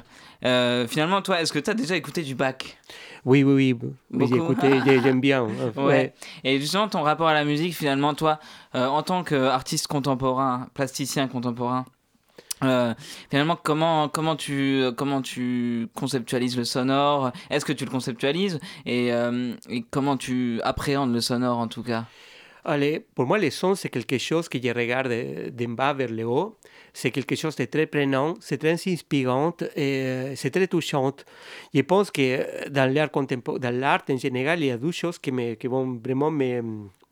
euh, 0.45 0.87
finalement 0.87 1.21
toi, 1.21 1.41
est-ce 1.41 1.53
que 1.53 1.59
tu 1.59 1.69
as 1.69 1.73
déjà 1.73 1.95
écouté 1.95 2.23
du 2.23 2.35
bac 2.35 2.77
Oui, 3.25 3.43
oui, 3.43 3.73
oui. 4.11 4.27
j'ai 4.27 4.35
écouté, 4.35 4.81
j'ai- 4.85 4.99
j'aime 5.01 5.21
bien. 5.21 5.43
euh, 5.43 5.71
Ouais. 5.87 6.13
Et 6.43 6.59
justement 6.59 6.87
ton 6.87 7.01
rapport 7.01 7.27
à 7.27 7.33
la 7.33 7.45
musique, 7.45 7.73
finalement 7.75 8.13
toi, 8.13 8.39
euh, 8.75 8.85
en 8.87 9.03
tant 9.03 9.23
qu'artiste 9.23 9.87
contemporain, 9.87 10.67
plasticien 10.73 11.27
contemporain, 11.27 11.85
euh, 12.63 12.93
finalement 13.29 13.57
comment 13.61 14.07
comment 14.09 14.35
tu 14.35 14.83
comment 14.95 15.21
tu 15.21 15.87
conceptualises 15.95 16.57
le 16.57 16.63
sonore? 16.65 17.31
Est-ce 17.49 17.65
que 17.65 17.73
tu 17.73 17.85
le 17.85 17.91
conceptualises? 17.91 18.59
Et, 18.85 19.11
euh, 19.13 19.53
et 19.69 19.83
comment 19.89 20.15
tu 20.17 20.59
appréhendes 20.63 21.13
le 21.13 21.21
sonore 21.21 21.57
en 21.57 21.67
tout 21.67 21.83
cas? 21.83 22.05
Allez, 22.63 22.99
pour 23.15 23.25
moi, 23.25 23.39
le 23.39 23.49
son, 23.49 23.73
c'est 23.73 23.89
quelque 23.89 24.19
chose 24.19 24.47
que 24.47 24.59
je 24.61 24.69
regarde 24.71 25.11
d'en 25.51 25.69
bas 25.69 25.93
vers 25.93 26.11
le 26.11 26.23
haut. 26.25 26.59
C'est 26.93 27.11
quelque 27.11 27.35
chose 27.35 27.55
de 27.55 27.65
très 27.65 27.85
prenant, 27.85 28.35
c'est 28.41 28.57
très 28.57 28.73
inspirant 28.73 29.55
et 29.75 30.03
euh, 30.03 30.35
c'est 30.35 30.51
très 30.51 30.67
touchant. 30.67 31.13
Je 31.73 31.81
pense 31.81 32.11
que 32.11 32.69
dans 32.69 32.91
l'art 32.93 33.11
contemporain, 33.11 33.59
dans 33.59 33.79
l'art 33.79 34.03
en 34.09 34.17
général, 34.17 34.59
il 34.59 34.67
y 34.67 34.71
a 34.71 34.77
deux 34.77 34.91
choses 34.91 35.17
qui, 35.17 35.31
me, 35.31 35.53
qui 35.53 35.67
vont 35.67 35.99
vraiment 36.03 36.31
me, 36.31 36.61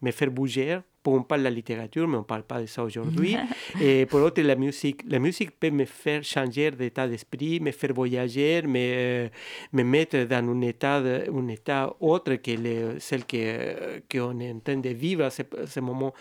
me 0.01 0.11
faire 0.11 0.31
bouger. 0.31 0.79
Pour 1.01 1.13
on 1.13 1.23
parle 1.23 1.41
de 1.41 1.45
la 1.45 1.49
littérature, 1.51 2.07
mais 2.07 2.17
on 2.17 2.19
ne 2.19 2.25
parle 2.25 2.43
pas 2.43 2.59
de 2.61 2.65
ça 2.65 2.83
aujourd'hui. 2.83 3.37
et 3.81 4.05
pour 4.05 4.19
l'autre, 4.19 4.41
la 4.41 4.55
musique. 4.55 5.01
La 5.07 5.17
musique 5.19 5.57
peut 5.57 5.69
me 5.71 5.85
faire 5.85 6.23
changer 6.23 6.71
d'état 6.71 7.07
d'esprit, 7.07 7.59
me 7.61 7.71
faire 7.71 7.93
voyager, 7.93 8.61
me, 8.63 9.29
me 9.71 9.83
mettre 9.83 10.17
dans 10.25 10.37
un 10.49 10.61
état, 10.61 10.99
de- 11.01 11.29
un 11.33 11.47
état 11.47 11.93
autre 12.01 12.35
que 12.35 12.51
le- 12.51 12.99
celle 12.99 13.25
que 13.25 14.01
qu'on 14.11 14.39
est 14.41 14.51
en 14.51 14.59
train 14.59 14.77
de 14.77 14.89
vivre 14.89 15.23
à 15.23 15.29
ce, 15.29 15.43
ce 15.65 15.79
moment. 15.79 16.13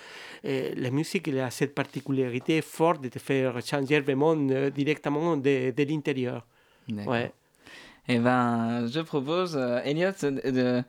Euh, 0.44 0.70
la 0.76 0.90
musique 0.90 1.26
elle 1.28 1.40
a 1.40 1.50
cette 1.50 1.74
particularité 1.74 2.62
forte 2.62 3.02
de 3.02 3.08
te 3.08 3.18
faire 3.18 3.60
changer 3.64 3.98
vraiment 4.00 4.36
euh, 4.38 4.70
directement 4.70 5.36
de, 5.36 5.72
de 5.72 5.82
l'intérieur. 5.84 6.46
Ouais. 7.06 7.32
Eh 8.08 8.18
ben, 8.20 8.86
je 8.86 9.00
propose, 9.00 9.56
euh, 9.56 9.80
Elliot, 9.84 10.12
de- 10.22 10.82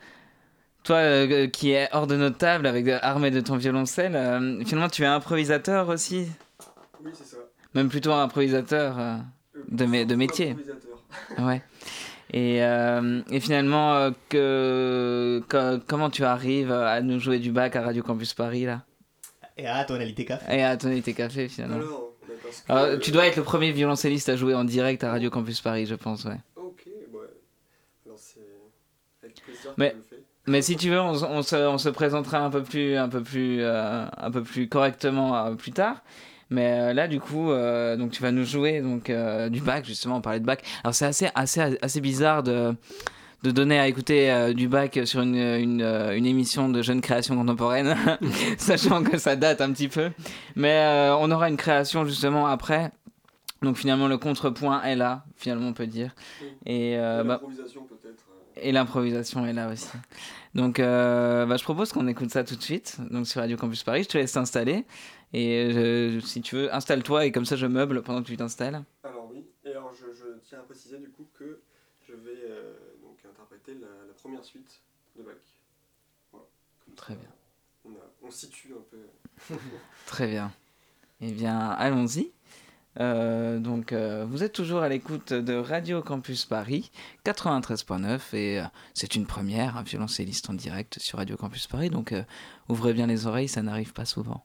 toi 0.90 0.98
euh, 0.98 1.48
qui 1.48 1.72
es 1.72 1.88
hors 1.92 2.08
de 2.08 2.16
notre 2.16 2.38
table, 2.38 2.66
avec 2.66 2.84
de- 2.86 2.98
armé 3.02 3.30
de 3.32 3.42
ton 3.42 3.58
violoncelle, 3.58 4.16
euh, 4.16 4.64
finalement 4.66 4.90
tu 4.90 5.04
es 5.04 5.06
improvisateur 5.06 5.88
aussi, 5.90 6.28
Oui, 7.04 7.12
c'est 7.14 7.26
ça. 7.26 7.38
même 7.76 7.90
plutôt 7.90 8.12
un 8.12 8.24
improvisateur 8.24 8.98
euh, 9.00 9.18
de, 9.70 9.86
mé- 9.86 10.06
de 10.08 10.16
métier. 10.16 10.50
Improvisateur. 10.52 10.90
Ouais. 11.40 11.62
Et, 12.34 12.64
euh, 12.64 13.22
et 13.32 13.40
finalement, 13.40 13.96
euh, 13.96 14.12
que, 14.30 15.44
que- 15.48 15.78
comment 15.88 16.10
tu 16.10 16.24
arrives 16.24 16.72
à 16.72 17.02
nous 17.02 17.20
jouer 17.20 17.40
du 17.40 17.52
bac 17.52 17.76
à 17.76 17.82
Radio 17.82 18.04
Campus 18.04 18.34
Paris 18.34 18.66
là? 18.66 18.84
Et 19.58 19.66
à 19.68 19.84
tonalité 19.86 20.26
café. 20.26 20.56
Et 20.58 20.64
à 20.64 20.76
tonalité 20.78 21.14
café 21.14 21.48
finalement. 21.50 21.76
Alors, 21.78 22.14
bah, 22.28 22.34
parce 22.44 22.62
que, 22.62 22.72
Alors, 22.72 23.00
tu 23.00 23.12
dois 23.12 23.26
être 23.28 23.38
le 23.38 23.44
premier 23.44 23.72
violoncelliste 23.72 24.30
à 24.30 24.36
jouer 24.36 24.54
en 24.56 24.64
direct 24.64 25.04
à 25.04 25.12
Radio 25.12 25.30
Campus 25.32 25.62
Paris, 25.62 25.86
je 25.88 25.96
pense, 25.96 26.26
ouais. 26.26 26.38
Ok, 26.56 26.84
ouais. 26.86 27.20
Alors, 28.06 28.18
c'est 28.20 28.40
avec 29.24 29.42
plaisir 29.44 29.74
Mais- 29.78 29.90
que 29.90 29.96
je 29.96 29.98
le 29.98 30.04
fais. 30.04 30.09
Mais 30.50 30.64
si 30.64 30.76
tu 30.76 30.90
veux, 30.90 31.00
on, 31.00 31.14
se, 31.44 31.56
on 31.56 31.78
se 31.78 31.90
présentera 31.90 32.40
un 32.40 32.50
peu 32.50 32.64
plus, 32.64 32.96
un 32.96 33.08
peu 33.08 33.22
plus, 33.22 33.60
euh, 33.62 34.04
un 34.18 34.32
peu 34.32 34.42
plus 34.42 34.68
correctement 34.68 35.38
euh, 35.38 35.54
plus 35.54 35.72
tard. 35.72 35.98
Mais 36.50 36.80
euh, 36.80 36.94
là, 36.94 37.08
du 37.08 37.20
coup, 37.20 37.52
donc 37.98 38.12
tu 38.12 38.24
vas 38.24 38.32
nous 38.32 38.46
jouer 38.46 38.82
donc 38.82 39.12
du 39.52 39.62
bac 39.62 39.86
justement. 39.86 40.18
On 40.18 40.22
parlait 40.22 40.40
de 40.40 40.46
bac. 40.46 40.64
Alors 40.84 40.96
c'est 40.96 41.06
assez, 41.06 41.30
assez, 41.36 41.78
assez 41.82 42.02
bizarre 42.02 42.44
de 42.44 42.74
de 43.42 43.52
donner 43.52 43.80
à 43.80 43.88
écouter 43.88 44.54
du 44.54 44.68
bac 44.68 45.00
sur 45.06 45.22
une, 45.22 45.38
une, 45.38 45.82
une 45.82 46.26
émission 46.26 46.68
de 46.68 46.82
jeune 46.82 47.00
création 47.00 47.38
contemporaine, 47.38 47.96
sachant 48.58 49.02
que 49.02 49.18
ça 49.18 49.38
date 49.38 49.62
un 49.62 49.72
petit 49.72 49.88
peu. 49.88 50.10
Mais 50.58 51.10
on 51.18 51.32
aura 51.32 51.48
une 51.48 51.56
création 51.56 52.04
justement 52.04 52.48
après. 52.48 52.92
Donc 53.62 53.78
finalement, 53.78 54.08
le 54.10 54.18
contrepoint 54.18 54.82
est 54.84 54.96
là, 54.96 55.24
finalement, 55.38 55.68
on 55.70 55.74
peut 55.74 55.88
dire. 55.88 56.14
Et, 56.66 56.98
bah, 56.98 57.24
L'improvisation, 57.24 57.84
peut-être. 57.84 57.99
Et 58.62 58.72
l'improvisation 58.72 59.46
est 59.46 59.54
là 59.54 59.72
aussi. 59.72 59.90
Donc, 60.56 60.80
euh, 60.80 61.46
bah, 61.46 61.58
je 61.58 61.64
propose 61.64 61.92
qu'on 61.94 62.08
écoute 62.08 62.30
ça 62.32 62.44
tout 62.44 62.56
de 62.56 62.62
suite. 62.62 62.98
Donc, 63.12 63.28
sur 63.28 63.42
Radio 63.42 63.58
Campus 63.58 63.84
Paris, 63.84 64.04
je 64.04 64.10
te 64.10 64.18
laisse 64.18 64.32
t'installer. 64.34 64.86
Et 65.34 66.20
si 66.24 66.42
tu 66.42 66.56
veux, 66.56 66.74
installe-toi 66.74 67.26
et 67.26 67.32
comme 67.32 67.46
ça, 67.46 67.56
je 67.56 67.68
meuble 67.68 68.02
pendant 68.02 68.22
que 68.24 68.28
tu 68.28 68.38
t'installes. 68.38 68.84
Alors, 69.04 69.30
oui. 69.32 69.46
Et 69.66 69.70
alors, 69.72 69.94
je, 69.94 70.06
je 70.14 70.26
tiens 70.48 70.60
à 70.60 70.64
préciser, 70.64 70.98
du 70.98 71.10
coup, 71.10 71.28
que 71.38 71.62
je 72.08 72.14
vais 72.14 72.40
euh, 72.50 72.74
donc 73.04 73.18
interpréter 73.30 73.74
la, 73.76 73.88
la 74.08 74.14
première 74.14 74.44
suite 74.44 74.82
de 75.18 75.24
Bach. 75.24 75.36
Voilà. 76.32 76.48
Comme 76.86 76.96
Très 76.96 77.14
ça, 77.14 77.20
bien. 77.20 77.30
On, 77.86 77.90
a- 77.92 78.28
on 78.28 78.32
situe 78.32 78.74
un 78.74 78.84
peu. 78.90 79.56
Très 80.08 80.28
bien. 80.28 80.52
Eh 81.22 81.32
bien, 81.32 81.60
allons-y. 81.60 82.32
Euh, 83.00 83.60
donc, 83.60 83.94
euh, 83.94 84.26
vous 84.28 84.44
êtes 84.44 84.54
toujours 84.54 84.82
à 84.82 84.90
l'écoute 84.90 85.32
de 85.32 85.54
Radio 85.54 86.02
Campus 86.02 86.46
Paris 86.46 86.92
93.9 87.26 88.36
et 88.36 88.60
euh, 88.60 88.64
c'est 88.94 89.16
une 89.16 89.26
première, 89.26 89.78
un 89.78 89.84
violoncelliste 89.84 90.50
en 90.50 90.54
direct 90.54 91.00
sur 91.00 91.20
Radio 91.20 91.38
Campus 91.38 91.68
Paris. 91.68 91.90
Donc, 91.90 92.14
ouvrez 92.68 92.94
bien 92.94 93.08
les 93.08 93.28
oreilles, 93.28 93.48
ça 93.48 93.62
n'arrive 93.62 93.94
pas 93.94 94.06
souvent. 94.06 94.44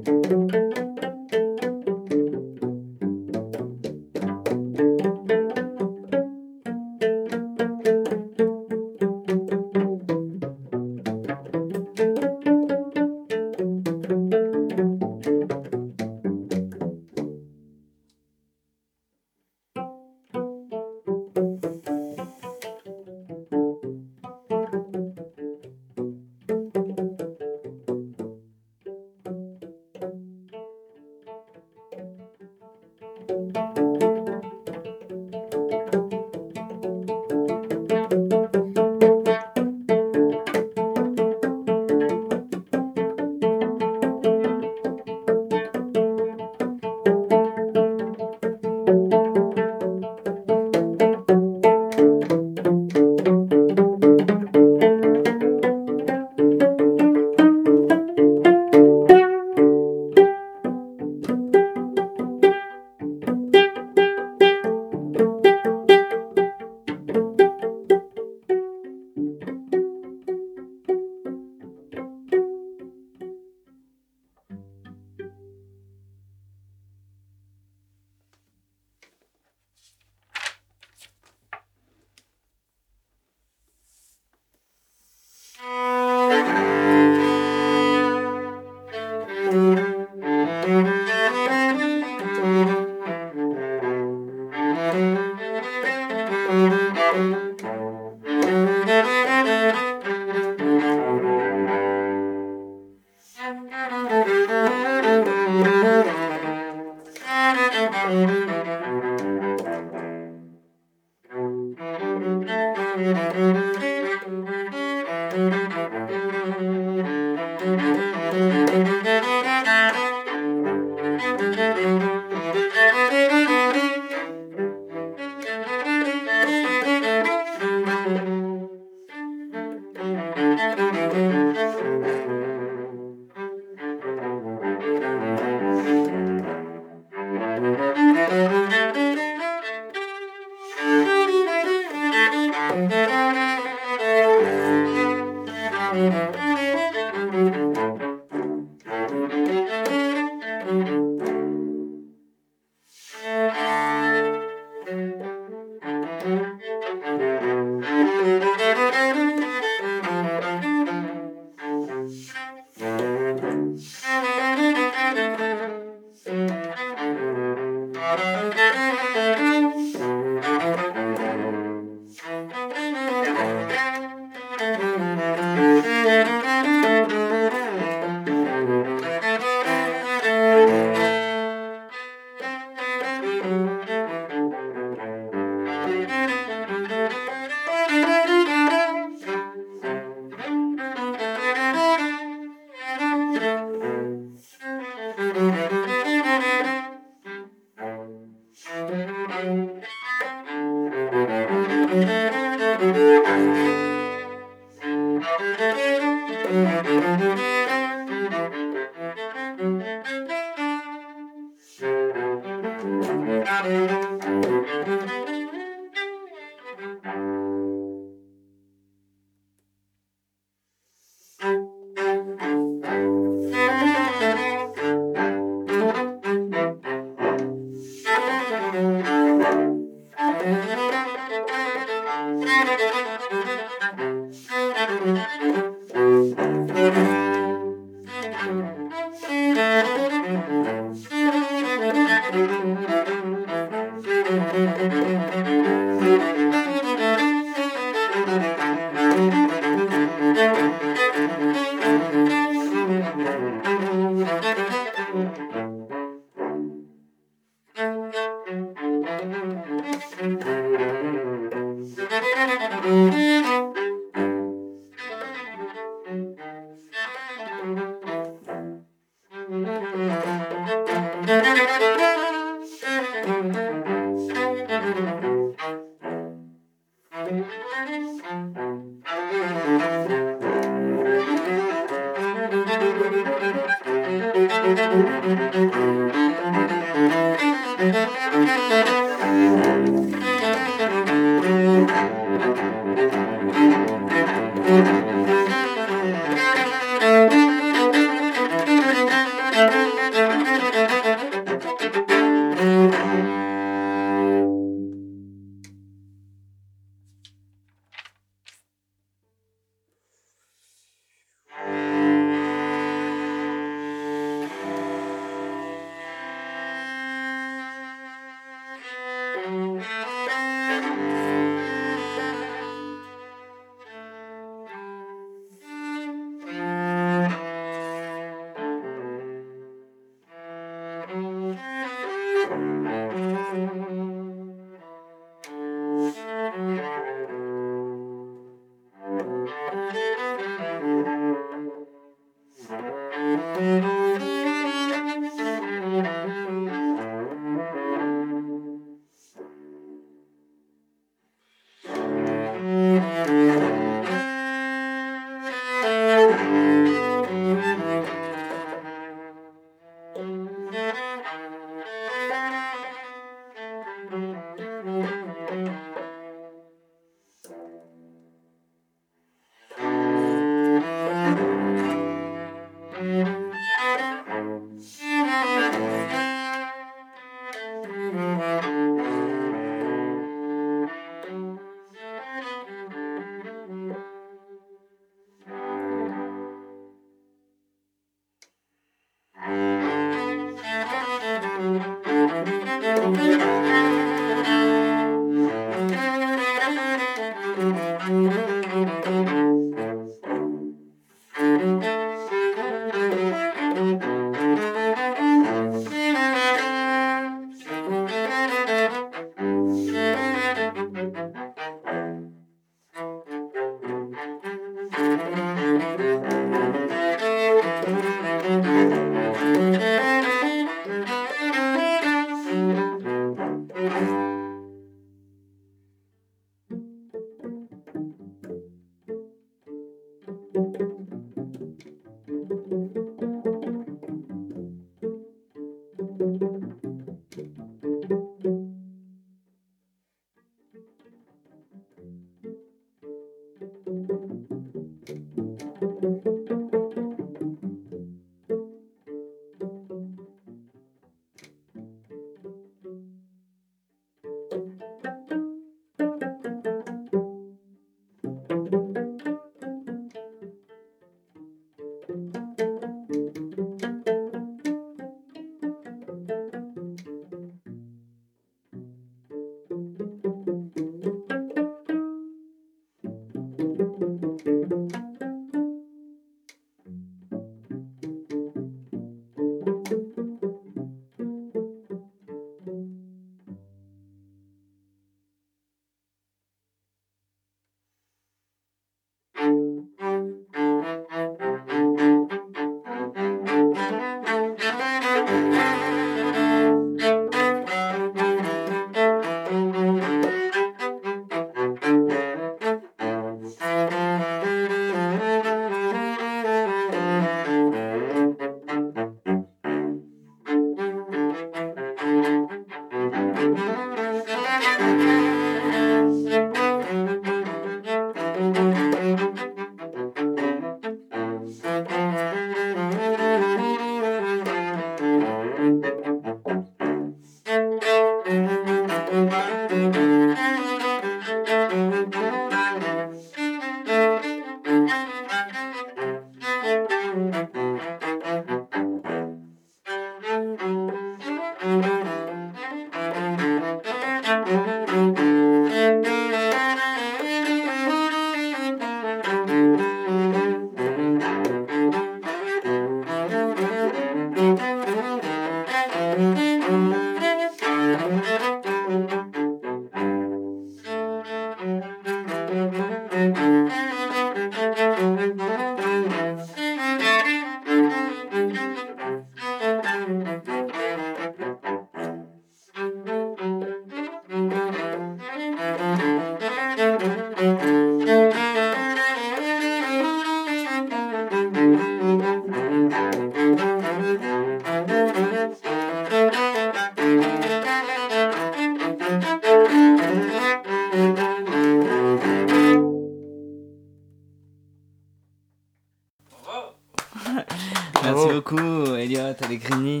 Elliot, 599.68 599.76
Allegrini. 599.76 600.00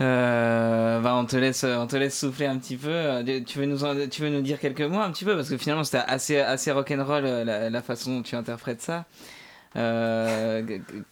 Euh, 0.00 1.00
bah 1.00 1.14
on 1.16 1.26
te 1.26 1.36
laisse, 1.36 1.64
on 1.64 1.86
te 1.86 1.96
laisse 1.96 2.18
souffler 2.18 2.46
un 2.46 2.58
petit 2.58 2.76
peu. 2.76 3.22
Tu 3.46 3.58
veux 3.58 3.66
nous, 3.66 3.84
en- 3.84 4.08
tu 4.08 4.22
veux 4.22 4.30
nous 4.30 4.40
dire 4.40 4.58
quelques 4.58 4.80
mots 4.80 5.00
un 5.00 5.10
petit 5.12 5.24
peu? 5.26 5.36
Parce 5.36 5.50
que 5.50 5.58
finalement 5.58 5.84
c'était 5.84 5.98
assez, 6.06 6.38
assez 6.38 6.72
rock'n'roll 6.72 7.26
euh, 7.26 7.44
la, 7.44 7.68
la 7.68 7.82
façon 7.82 8.16
dont 8.16 8.22
tu 8.22 8.34
interprètes 8.34 8.80
ça. 8.80 9.04
Euh, 9.76 10.62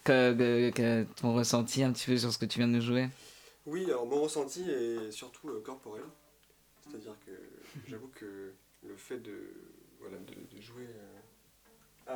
que, 0.03 0.33
que- 0.33 0.69
que- 0.71 1.03
ton 1.21 1.33
ressenti 1.33 1.83
un 1.83 1.91
petit 1.91 2.07
peu 2.07 2.17
sur 2.17 2.31
ce 2.33 2.37
que 2.39 2.45
tu 2.45 2.59
viens 2.59 2.67
de 2.67 2.73
nous 2.73 2.81
jouer? 2.81 3.09
Oui, 3.67 3.85
alors 3.85 4.07
mon 4.07 4.21
ressenti 4.23 4.65
est 4.69 5.11
surtout 5.11 5.49
euh, 5.49 5.61
corporel. 5.63 6.03
C'est-à-dire 6.89 7.13
que 7.25 7.31
j'avoue 7.87 8.09
que 8.15 8.53
le 8.87 8.95
fait 8.97 9.19
de, 9.19 9.53
voilà, 10.01 10.17
de, 10.17 10.57
de 10.57 10.61
jouer 10.61 10.87
à, 12.07 12.13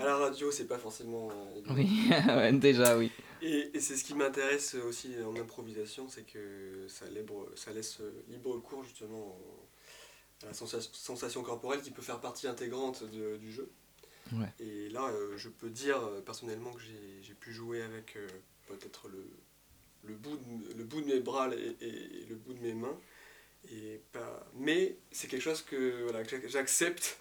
à 0.00 0.04
la 0.04 0.16
radio, 0.16 0.50
c'est 0.50 0.66
pas 0.66 0.78
forcément. 0.78 1.28
Oui, 1.70 2.10
déjà 2.54 2.96
oui. 2.98 3.12
Et, 3.46 3.76
et 3.76 3.80
c'est 3.80 3.96
ce 3.96 4.04
qui 4.04 4.14
m'intéresse 4.14 4.74
aussi 4.74 5.14
en 5.22 5.36
improvisation, 5.36 6.08
c'est 6.08 6.22
que 6.24 6.86
ça, 6.88 7.04
libre, 7.06 7.46
ça 7.56 7.72
laisse 7.72 7.98
libre 8.28 8.58
cours 8.58 8.82
justement 8.84 9.38
à 10.42 10.46
la 10.46 10.54
sensation, 10.54 10.90
sensation 10.94 11.42
corporelle 11.42 11.82
qui 11.82 11.90
peut 11.90 12.02
faire 12.02 12.20
partie 12.20 12.46
intégrante 12.48 13.04
de- 13.04 13.36
du 13.36 13.52
jeu. 13.52 13.70
Ouais. 14.32 14.50
Et 14.60 14.88
là, 14.88 15.08
euh, 15.10 15.36
je 15.36 15.50
peux 15.50 15.68
dire 15.68 15.98
euh, 16.02 16.22
personnellement 16.22 16.72
que 16.72 16.80
j'ai 16.80 17.34
pu 17.34 17.52
jouer 17.52 17.82
avec 17.82 18.16
euh, 18.16 18.26
peut-être 18.66 19.08
le, 19.08 19.26
le, 20.04 20.14
bout 20.14 20.36
de, 20.38 20.72
le 20.78 20.84
bout 20.84 21.02
de 21.02 21.06
mes 21.06 21.20
bras 21.20 21.50
et, 21.54 21.76
et- 21.82 22.22
et 22.22 22.24
le 22.26 22.36
bout 22.36 22.54
de 22.54 22.60
mes 22.60 22.72
mains. 22.72 22.98
Et 23.70 24.00
pas... 24.12 24.46
Mais 24.54 24.96
c'est 25.12 25.28
quelque 25.28 25.42
chose 25.42 25.60
que, 25.62 26.04
voilà, 26.04 26.22
j'accepte 26.46 27.18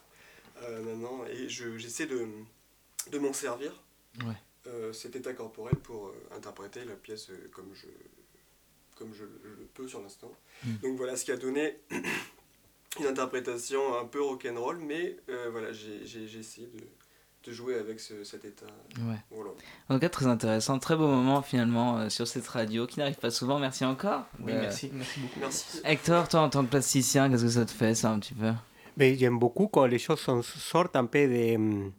euh, 0.61 0.82
maintenant 0.84 1.26
et 1.26 1.49
je- 1.49 1.78
j'essaie 1.78 2.05
de, 2.05 2.28
de 3.11 3.19
m'en 3.19 3.34
servir 3.34 3.84
Ouais. 4.26 4.38
Euh, 4.68 4.93
cet 4.93 5.16
état 5.16 5.34
corporel 5.34 5.76
pour 5.76 6.07
euh, 6.07 6.14
interpréter 6.38 6.86
la 6.86 6.95
pièce 6.95 7.30
euh, 7.30 7.49
comme 7.53 7.70
je, 7.74 7.88
comme 8.95 9.14
je, 9.14 9.24
je 9.43 9.49
le 9.49 9.68
peux 9.74 9.88
sur 9.88 10.01
l'instant. 10.01 10.32
Mm. 10.64 10.72
Donc 10.84 10.97
voilà 10.97 11.16
ce 11.16 11.26
qui 11.26 11.32
a 11.32 11.38
donné 11.38 11.78
une 12.99 13.05
interprétation 13.07 13.97
un 13.99 14.05
peu 14.05 14.22
rock'n'roll, 14.22 14.78
mais 14.78 15.18
euh, 15.30 15.49
voilà, 15.51 15.72
j'ai 15.74 16.03
essayé 16.39 16.68
de, 16.68 16.80
de 17.45 17.51
jouer 17.51 17.76
avec 17.76 17.99
ce- 17.99 18.24
cet 18.24 18.45
état. 18.45 18.68
Ouais. 18.99 19.18
Voilà. 19.32 19.49
En 19.89 19.95
tout 19.95 19.99
cas, 19.99 20.09
très 20.09 20.28
intéressant, 20.28 20.78
très 20.80 20.95
beau 20.95 21.07
moment 21.07 21.41
finalement 21.41 21.97
euh, 21.99 22.09
sur 22.09 22.28
cette 22.28 22.47
radio 22.47 22.86
qui 22.88 22.99
n'arrive 22.99 23.18
pas 23.18 23.32
souvent. 23.32 23.59
Merci 23.59 23.84
encore. 23.84 24.26
Oui, 24.39 24.51
Euh, 24.53 24.61
merci, 24.61 24.89
merci 24.93 25.20
beaucoup. 25.20 25.39
Merci. 25.39 25.82
Hector, 25.84 26.28
toi 26.30 26.41
en 26.41 26.49
tant 26.49 26.64
que 26.64 26.70
plasticien, 26.70 27.30
qu'est-ce 27.30 27.43
que 27.43 27.49
ça 27.49 27.66
te 27.66 27.72
fait 27.72 27.95
ça 27.95 28.11
un 28.11 28.20
petit 28.20 28.36
peu? 28.36 28.51
Mais 28.95 29.18
j'aime 29.18 29.39
beaucoup 29.39 29.68
quand 29.68 29.88
les 29.88 29.97
choses 29.99 30.20
sont- 30.20 30.43
sortent 30.43 30.95
un 30.95 31.05
peu 31.05 31.28
de, 31.28 31.55
hum, 31.55 31.91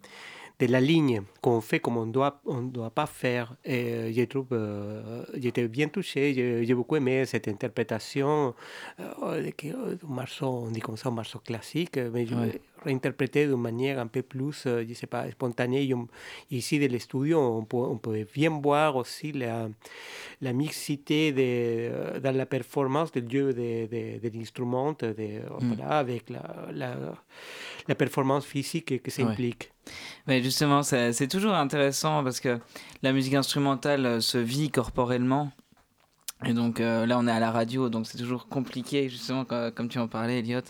de 0.58 0.66
la 0.66 0.80
ligne, 0.80 1.22
qu'on 1.40 1.60
fait 1.60 1.80
comme 1.80 1.96
on 1.96 2.06
doit, 2.06 2.40
on 2.46 2.62
doit 2.62 2.90
pas 2.90 3.06
faire. 3.06 3.56
Et 3.64 3.92
euh, 3.92 4.12
je 4.12 4.22
trouve, 4.24 4.46
euh, 4.52 5.24
j'étais 5.34 5.66
bien 5.68 5.88
touché, 5.88 6.32
j'ai 6.64 6.74
beaucoup 6.74 6.96
aimé 6.96 7.24
cette 7.26 7.48
interprétation 7.48 8.54
euh, 9.00 9.50
euh, 9.64 9.94
d'un 9.96 10.08
morceau, 10.08 10.46
on 10.46 10.70
dit 10.70 10.80
comme 10.80 10.96
ça, 10.96 11.08
un 11.08 11.12
morceau 11.12 11.40
classique. 11.40 11.98
Réinterprété 12.84 13.46
d'une 13.46 13.60
manière 13.60 13.98
un 13.98 14.06
peu 14.06 14.22
plus, 14.22 14.62
je 14.66 14.94
sais 14.94 15.06
pas, 15.06 15.30
spontanée. 15.30 15.84
Et 15.84 15.94
on- 15.94 16.08
ici, 16.50 16.78
de 16.78 16.86
l'estudio, 16.86 17.38
on 17.40 17.64
peut, 17.64 17.76
on 17.76 17.98
peut 17.98 18.26
bien 18.34 18.50
voir 18.62 18.96
aussi 18.96 19.32
la, 19.32 19.68
la 20.40 20.52
mixité 20.52 21.32
de, 21.32 21.38
euh, 21.40 22.20
dans 22.20 22.36
la 22.36 22.46
performance 22.46 23.10
du 23.12 23.20
jeu 23.38 23.52
de, 23.52 23.86
de, 23.86 24.28
de 24.28 24.36
l'instrument, 24.38 24.92
de, 24.98 25.40
voilà, 25.60 25.98
avec 25.98 26.30
la, 26.30 26.42
la, 26.72 26.96
la 27.88 27.94
performance 27.94 28.44
physique 28.44 29.02
que 29.02 29.10
ça 29.10 29.22
Ouais. 29.22 29.30
implique. 29.30 29.70
Mais 30.26 30.42
justement, 30.42 30.82
c'est 30.82 31.28
toujours 31.28 31.54
intéressant 31.54 32.22
parce 32.24 32.40
que 32.40 32.58
la 33.02 33.12
musique 33.12 33.34
instrumentale 33.34 34.06
euh, 34.06 34.20
se 34.20 34.38
vit 34.38 34.70
corporellement. 34.70 35.52
Et 36.46 36.52
donc 36.52 36.80
euh, 36.80 37.06
là, 37.06 37.18
on 37.18 37.26
est 37.26 37.30
à 37.30 37.40
la 37.40 37.50
radio, 37.50 37.88
donc 37.88 38.06
c'est 38.06 38.18
toujours 38.18 38.48
compliqué, 38.48 39.08
justement, 39.08 39.44
co- 39.44 39.70
comme, 39.74 39.88
tu 39.88 39.98
en 39.98 40.08
parlais, 40.08 40.40
Elliot. 40.40 40.60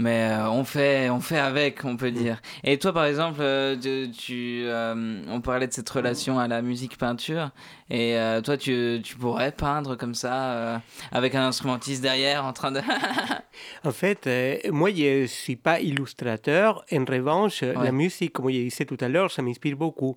Mais 0.00 0.30
euh, 0.30 0.50
on, 0.50 0.64
fait, 0.64 1.10
on 1.10 1.20
fait 1.20 1.38
avec, 1.38 1.84
on 1.84 1.96
peut 1.98 2.10
dire. 2.10 2.40
Et 2.64 2.78
toi, 2.78 2.92
par 2.94 3.04
exemple, 3.04 3.40
euh, 3.40 3.76
tu, 3.76 4.62
euh, 4.64 5.22
on 5.28 5.42
parlait 5.42 5.66
de 5.66 5.74
cette 5.74 5.90
relation 5.90 6.38
à 6.38 6.48
la 6.48 6.62
musique-peinture. 6.62 7.50
Et 7.90 8.16
euh, 8.16 8.40
toi, 8.40 8.56
tu, 8.56 9.00
tu 9.02 9.16
pourrais 9.16 9.50
peindre 9.52 9.96
comme 9.96 10.14
ça, 10.14 10.52
euh, 10.52 10.78
avec 11.10 11.34
un 11.34 11.46
instrumentiste 11.48 12.02
derrière, 12.02 12.44
en 12.44 12.52
train 12.52 12.70
de... 12.72 12.80
En 13.84 13.90
fait, 13.90 14.26
euh, 14.26 14.56
moi, 14.70 14.90
je 14.90 15.22
ne 15.22 15.26
suis 15.26 15.56
pas 15.56 15.80
illustrateur. 15.80 16.84
En 16.92 17.04
revanche, 17.04 17.62
Ouais. 17.62 17.74
la 17.74 17.92
musique, 17.92 18.32
comme 18.34 18.48
je 18.50 18.58
disais 18.58 18.84
tout 18.84 18.96
à 19.00 19.08
l'heure, 19.08 19.30
ça 19.30 19.42
m'inspire 19.42 19.76
beaucoup. 19.76 20.16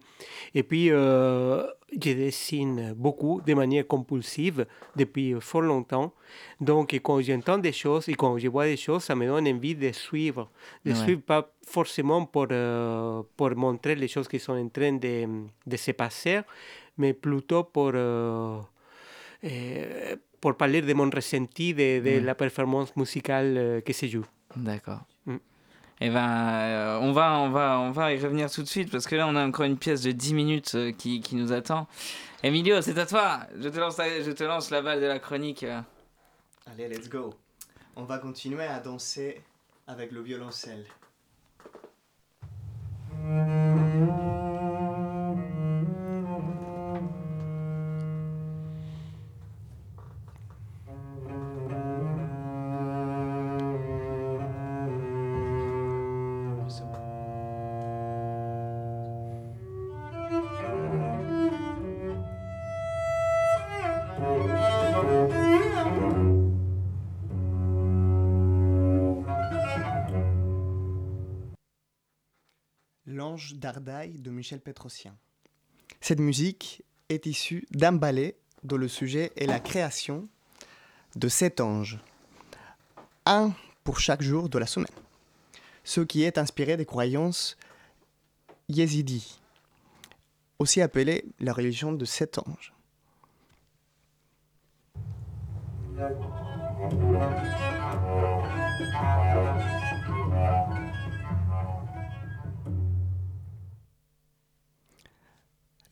Et 0.53 0.63
puis, 0.63 0.87
je 0.89 1.63
dessine 2.13 2.93
beaucoup 2.95 3.41
de 3.45 3.53
manière 3.53 3.85
compulsive 3.87 4.65
depuis 4.95 5.35
fort 5.41 5.61
longtemps. 5.61 6.13
Donc, 6.61 6.93
quand 7.03 7.21
j'entends 7.21 7.57
des 7.57 7.71
choses 7.73 8.07
et 8.09 8.13
quand 8.15 8.37
je 8.37 8.47
vois 8.47 8.65
des 8.65 8.77
choses, 8.77 9.03
ça 9.03 9.15
me 9.15 9.25
donne 9.27 9.47
envie 9.47 9.75
de 9.75 9.91
suivre. 9.91 10.49
De 10.85 10.91
Ouais. 10.91 10.97
suivre 10.97 11.21
pas 11.21 11.49
forcément 11.67 12.25
pour, 12.25 12.47
pour 13.35 13.55
montrer 13.55 13.95
les 13.95 14.07
choses 14.07 14.27
qui 14.27 14.39
sont 14.39 14.53
en 14.53 14.69
train 14.69 14.93
de, 14.93 15.25
de 15.65 15.77
se 15.77 15.91
passer, 15.91 16.41
mais 16.97 17.13
plutôt 17.13 17.63
pour... 17.63 17.91
euh, 17.93 18.59
euh, 19.43 20.15
pour 20.39 20.55
parler 20.57 20.81
de 20.81 20.93
mon 20.93 21.09
ressenti 21.09 21.73
de, 21.73 21.99
de 21.99 22.03
Ouais. 22.03 22.19
la 22.19 22.35
performance 22.35 22.93
musicale 22.97 23.55
euh, 23.57 23.81
que 23.81 23.93
se 23.93 24.05
joue. 24.07 24.25
D'accord. 24.57 24.99
Mm. 25.25 25.37
Eh 26.01 26.09
ben, 26.09 26.29
euh, 26.29 26.99
on, 27.01 27.13
va, 27.13 27.39
on, 27.39 27.49
va, 27.49 27.79
on 27.79 27.91
va 27.91 28.13
y 28.13 28.19
revenir 28.19 28.51
tout 28.51 28.61
de 28.61 28.67
suite 28.67 28.91
parce 28.91 29.07
que 29.07 29.15
là, 29.15 29.25
on 29.27 29.35
a 29.37 29.45
encore 29.45 29.65
une 29.65 29.77
pièce 29.77 30.01
de 30.01 30.11
10 30.11 30.33
minutes 30.33 30.75
euh, 30.75 30.91
qui, 30.91 31.21
qui 31.21 31.35
nous 31.37 31.53
attend. 31.53 31.87
Emilio, 32.43 32.81
c'est 32.81 32.97
à 32.97 33.05
toi. 33.05 33.39
Je 33.57 33.69
te 33.69 33.79
lance 33.79 33.97
la, 33.97 34.21
je 34.21 34.31
te 34.31 34.43
lance 34.43 34.69
la 34.69 34.81
balle 34.81 34.99
de 34.99 35.05
la 35.05 35.19
chronique. 35.19 35.65
Allez, 36.67 36.89
let's 36.89 37.07
go. 37.09 37.33
On 37.95 38.03
va 38.03 38.17
continuer 38.17 38.65
à 38.65 38.79
danser 38.81 39.41
avec 39.87 40.11
le 40.11 40.21
violoncelle. 40.21 40.85
D'Ardaille 73.51 74.19
de 74.19 74.31
Michel 74.31 74.61
Pétrosien. 74.61 75.15
Cette 75.99 76.19
musique 76.19 76.83
est 77.09 77.25
issue 77.25 77.67
d'un 77.71 77.91
ballet 77.91 78.37
dont 78.63 78.77
le 78.77 78.87
sujet 78.87 79.31
est 79.35 79.45
la 79.45 79.59
création 79.59 80.27
de 81.15 81.27
sept 81.27 81.59
anges. 81.59 81.99
Un 83.25 83.53
pour 83.83 83.99
chaque 83.99 84.21
jour 84.21 84.47
de 84.49 84.57
la 84.57 84.67
semaine, 84.67 84.87
ce 85.83 86.01
qui 86.01 86.23
est 86.23 86.37
inspiré 86.37 86.77
des 86.77 86.85
croyances 86.85 87.57
yézidis, 88.69 89.41
aussi 90.59 90.81
appelée 90.81 91.25
la 91.39 91.53
religion 91.53 91.91
de 91.91 92.05
sept 92.05 92.39
anges. 92.39 92.73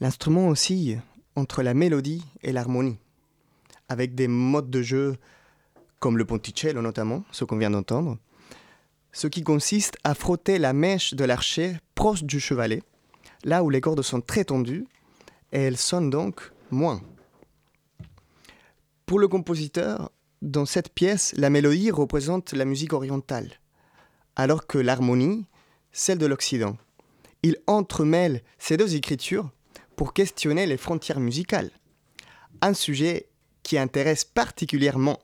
L'instrument 0.01 0.47
oscille 0.47 0.99
entre 1.35 1.61
la 1.61 1.75
mélodie 1.75 2.25
et 2.41 2.51
l'harmonie, 2.51 2.97
avec 3.87 4.15
des 4.15 4.27
modes 4.27 4.71
de 4.71 4.81
jeu 4.81 5.15
comme 5.99 6.17
le 6.17 6.25
ponticello 6.25 6.81
notamment, 6.81 7.23
ce 7.31 7.45
qu'on 7.45 7.59
vient 7.59 7.69
d'entendre, 7.69 8.17
ce 9.11 9.27
qui 9.27 9.43
consiste 9.43 9.97
à 10.03 10.15
frotter 10.15 10.57
la 10.57 10.73
mèche 10.73 11.13
de 11.13 11.23
l'archer 11.23 11.77
proche 11.93 12.23
du 12.23 12.39
chevalet, 12.39 12.81
là 13.43 13.63
où 13.63 13.69
les 13.69 13.79
cordes 13.79 14.01
sont 14.01 14.21
très 14.21 14.43
tendues, 14.43 14.87
et 15.51 15.59
elles 15.59 15.77
sonnent 15.77 16.09
donc 16.09 16.51
moins. 16.71 17.03
Pour 19.05 19.19
le 19.19 19.27
compositeur, 19.27 20.09
dans 20.41 20.65
cette 20.65 20.89
pièce, 20.89 21.31
la 21.37 21.51
mélodie 21.51 21.91
représente 21.91 22.53
la 22.53 22.65
musique 22.65 22.93
orientale, 22.93 23.51
alors 24.35 24.65
que 24.65 24.79
l'harmonie, 24.79 25.45
celle 25.91 26.17
de 26.17 26.25
l'Occident. 26.25 26.75
Il 27.43 27.57
entremêle 27.67 28.41
ces 28.57 28.77
deux 28.77 28.95
écritures 28.95 29.51
pour 29.95 30.13
questionner 30.13 30.65
les 30.65 30.77
frontières 30.77 31.19
musicales. 31.19 31.71
Un 32.61 32.73
sujet 32.73 33.27
qui 33.63 33.77
intéresse 33.77 34.23
particulièrement 34.23 35.19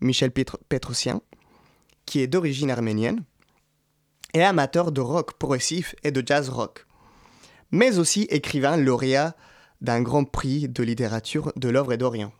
Michel 0.00 0.30
Petrosien, 0.30 1.20
qui 2.06 2.20
est 2.20 2.26
d'origine 2.26 2.70
arménienne, 2.70 3.22
et 4.32 4.42
amateur 4.42 4.92
de 4.92 5.00
rock 5.00 5.38
progressif 5.38 5.94
et 6.04 6.10
de 6.12 6.22
jazz 6.24 6.48
rock, 6.48 6.86
mais 7.70 7.98
aussi 7.98 8.22
écrivain 8.30 8.76
lauréat 8.76 9.36
d'un 9.80 10.02
grand 10.02 10.24
prix 10.24 10.68
de 10.68 10.82
littérature 10.82 11.52
de 11.56 11.68
l'œuvre 11.68 11.96
d'Orient. 11.96 12.32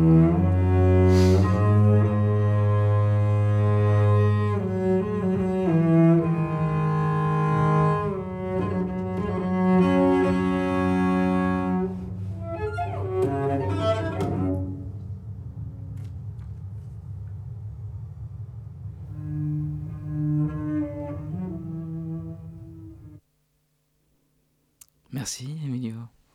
Merci, 0.00 0.49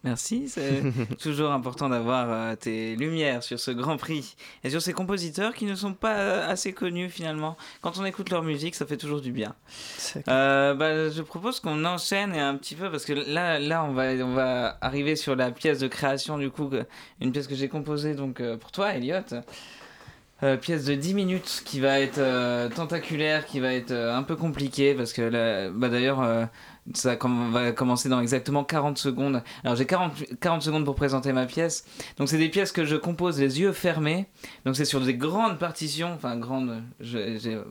Merci, 0.06 0.48
c'est 0.48 0.84
toujours 1.20 1.52
important 1.52 1.90
d'avoir 1.90 2.28
euh, 2.30 2.56
tes 2.56 2.96
lumières 2.96 3.42
sur 3.42 3.60
ce 3.60 3.72
Grand 3.72 3.98
Prix 3.98 4.36
et 4.64 4.70
sur 4.70 4.80
ces 4.80 4.94
compositeurs 4.94 5.56
qui 5.56 5.66
ne 5.66 5.74
sont 5.74 5.94
pas 5.94 6.18
euh, 6.18 6.48
assez 6.48 6.74
connus 6.74 7.10
finalement. 7.10 7.58
Quand 7.82 7.98
on 7.98 8.06
écoute 8.06 8.30
leur 8.30 8.44
musique, 8.44 8.76
ça 8.76 8.86
fait 8.86 8.98
toujours 8.98 9.20
du 9.20 9.32
bien. 9.32 9.56
Euh, 10.28 10.76
bah, 10.76 11.10
je 11.10 11.22
propose 11.24 11.60
qu'on 11.60 11.84
enchaîne 11.86 12.36
un 12.36 12.56
petit 12.56 12.76
peu 12.76 12.92
parce 12.92 13.04
que 13.04 13.14
là, 13.14 13.60
là 13.60 13.84
on, 13.84 13.94
va, 13.94 14.12
on 14.24 14.34
va 14.36 14.78
arriver 14.80 15.16
sur 15.16 15.36
la 15.36 15.50
pièce 15.50 15.80
de 15.80 15.88
création 15.88 16.38
du 16.38 16.52
coup, 16.52 16.70
une 17.20 17.32
pièce 17.32 17.48
que 17.48 17.56
j'ai 17.56 17.68
composée 17.68 18.14
donc 18.14 18.44
pour 18.58 18.72
toi, 18.72 18.94
Elliot. 18.94 19.24
pièce 20.62 20.86
de 20.86 20.94
10 20.94 21.16
minutes 21.16 21.64
qui 21.66 21.80
va 21.80 22.00
être 22.00 22.70
tentaculaire, 22.76 23.48
qui 23.48 23.60
va 23.60 23.74
être 23.74 23.92
un 23.92 24.22
peu 24.22 24.36
compliquée 24.36 24.94
parce 24.94 25.14
que 25.14 25.72
bah, 25.72 25.90
d'ailleurs 25.90 26.48
ça 26.94 27.18
va 27.52 27.72
commencer 27.72 28.10
dans 28.10 28.22
exactement 28.22 28.64
40 28.64 28.98
secondes. 28.98 29.42
Alors 29.64 29.76
j'ai 29.76 29.86
40, 29.86 30.40
40 30.40 30.62
secondes 30.62 30.86
pour 30.86 30.96
présenter 30.96 31.34
ma 31.34 31.46
pièce. 31.46 31.86
Donc 32.18 32.30
c'est 32.30 32.38
des 32.38 32.50
pièces 32.50 32.72
que 32.72 32.86
je 32.86 32.96
compose 32.96 33.40
les 33.40 33.60
yeux 33.60 33.72
fermés. 33.72 34.28
Donc 34.66 34.76
c'est 34.76 34.86
sur 34.86 35.02
des 35.02 35.16
grandes 35.16 35.58
partitions, 35.58 36.14
enfin 36.14 36.38
grandes, 36.38 36.84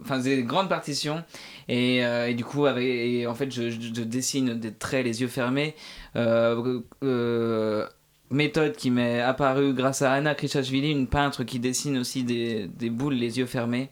enfin 0.03 0.19
des 0.19 0.43
grandes 0.43 0.69
partitions. 0.69 1.23
Et, 1.69 2.05
euh, 2.05 2.33
du 2.33 2.45
coup, 2.45 2.67
en 2.67 3.35
fait, 3.35 3.51
je, 3.51 4.03
dessine 4.03 4.55
des 4.59 4.73
traits 4.73 5.05
les 5.05 5.21
yeux 5.21 5.29
fermés. 5.29 5.77
Euh, 6.17 6.81
euh, 7.05 7.87
méthode 8.31 8.75
qui 8.75 8.91
m'est 8.91 9.21
apparue 9.21 9.75
grâce 9.75 10.03
à 10.03 10.13
Anna 10.13 10.35
Krichashvili, 10.35 10.91
une 10.91 11.07
peintre 11.07 11.45
qui 11.45 11.61
dessine 11.61 11.99
aussi 11.99 12.25
des, 12.25 12.67
des 12.67 12.91
boules 12.91 13.15
les 13.15 13.39
yeux 13.39 13.47
fermés. 13.47 13.91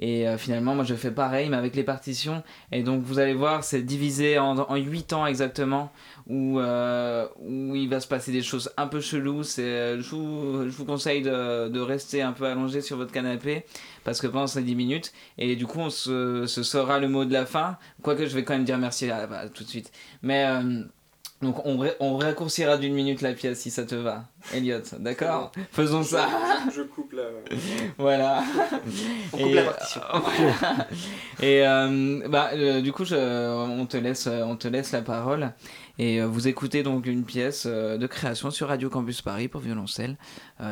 Et 0.00 0.26
euh, 0.26 0.38
finalement, 0.38 0.74
moi 0.74 0.84
je 0.84 0.94
fais 0.94 1.10
pareil, 1.10 1.50
mais 1.50 1.58
avec 1.58 1.76
les 1.76 1.84
partitions. 1.84 2.42
Et 2.72 2.82
donc 2.82 3.02
vous 3.02 3.18
allez 3.18 3.34
voir, 3.34 3.62
c'est 3.62 3.82
divisé 3.82 4.38
en, 4.38 4.58
en 4.58 4.76
8 4.76 5.12
ans 5.12 5.26
exactement, 5.26 5.92
où, 6.26 6.58
euh, 6.58 7.28
où 7.38 7.76
il 7.76 7.88
va 7.88 8.00
se 8.00 8.08
passer 8.08 8.32
des 8.32 8.42
choses 8.42 8.72
un 8.78 8.86
peu 8.86 9.00
cheloues. 9.00 9.42
Euh, 9.58 10.00
je, 10.00 10.10
vous, 10.10 10.70
je 10.70 10.74
vous 10.74 10.86
conseille 10.86 11.20
de, 11.20 11.68
de, 11.68 11.80
rester 11.80 12.22
un 12.22 12.32
peu 12.32 12.46
allongé 12.46 12.80
sur 12.80 12.96
votre 12.96 13.12
canapé, 13.12 13.64
parce 14.02 14.22
que 14.22 14.26
pendant 14.26 14.46
ces 14.46 14.62
10 14.62 14.74
minutes, 14.74 15.12
et 15.36 15.54
du 15.54 15.66
coup 15.66 15.80
on 15.80 15.90
se, 15.90 16.46
se 16.46 16.62
saura 16.62 16.98
le 16.98 17.08
mot 17.08 17.26
de 17.26 17.32
la 17.32 17.44
fin. 17.44 17.76
Quoique 18.02 18.26
je 18.26 18.34
vais 18.34 18.42
quand 18.42 18.54
même 18.54 18.64
dire 18.64 18.78
merci 18.78 19.10
à, 19.10 19.26
bah, 19.26 19.48
tout 19.50 19.64
de 19.64 19.68
suite. 19.68 19.92
Mais... 20.22 20.46
Donc 21.42 21.64
on, 21.64 21.82
on 22.00 22.18
raccourcira 22.18 22.76
d'une 22.76 22.92
minute 22.92 23.22
la 23.22 23.32
pièce 23.32 23.60
si 23.60 23.70
ça 23.70 23.84
te 23.84 23.94
va, 23.94 24.26
Elliot, 24.52 24.82
d'accord? 24.98 25.52
Faisons 25.72 26.02
ça. 26.02 26.28
Je, 26.74 26.82
coupe. 26.82 27.09
Voilà. 27.98 28.42
On 29.32 29.38
coupe 29.38 29.54
la 29.54 29.62
partition. 29.64 30.00
Et 31.42 31.66
euh, 31.66 32.28
bah 32.28 32.50
euh, 32.52 32.80
du 32.80 32.92
coup 32.92 33.04
je, 33.04 33.14
on 33.16 33.86
te 33.86 33.96
laisse 33.96 34.26
on 34.26 34.56
te 34.56 34.68
laisse 34.68 34.92
la 34.92 35.02
parole 35.02 35.52
et 35.98 36.20
euh, 36.20 36.26
vous 36.26 36.48
écoutez 36.48 36.82
donc 36.82 37.06
une 37.06 37.24
pièce 37.24 37.66
de 37.66 38.06
création 38.06 38.50
sur 38.50 38.68
Radio 38.68 38.90
Campus 38.90 39.22
Paris 39.22 39.48
pour 39.48 39.60
violoncelle. 39.60 40.16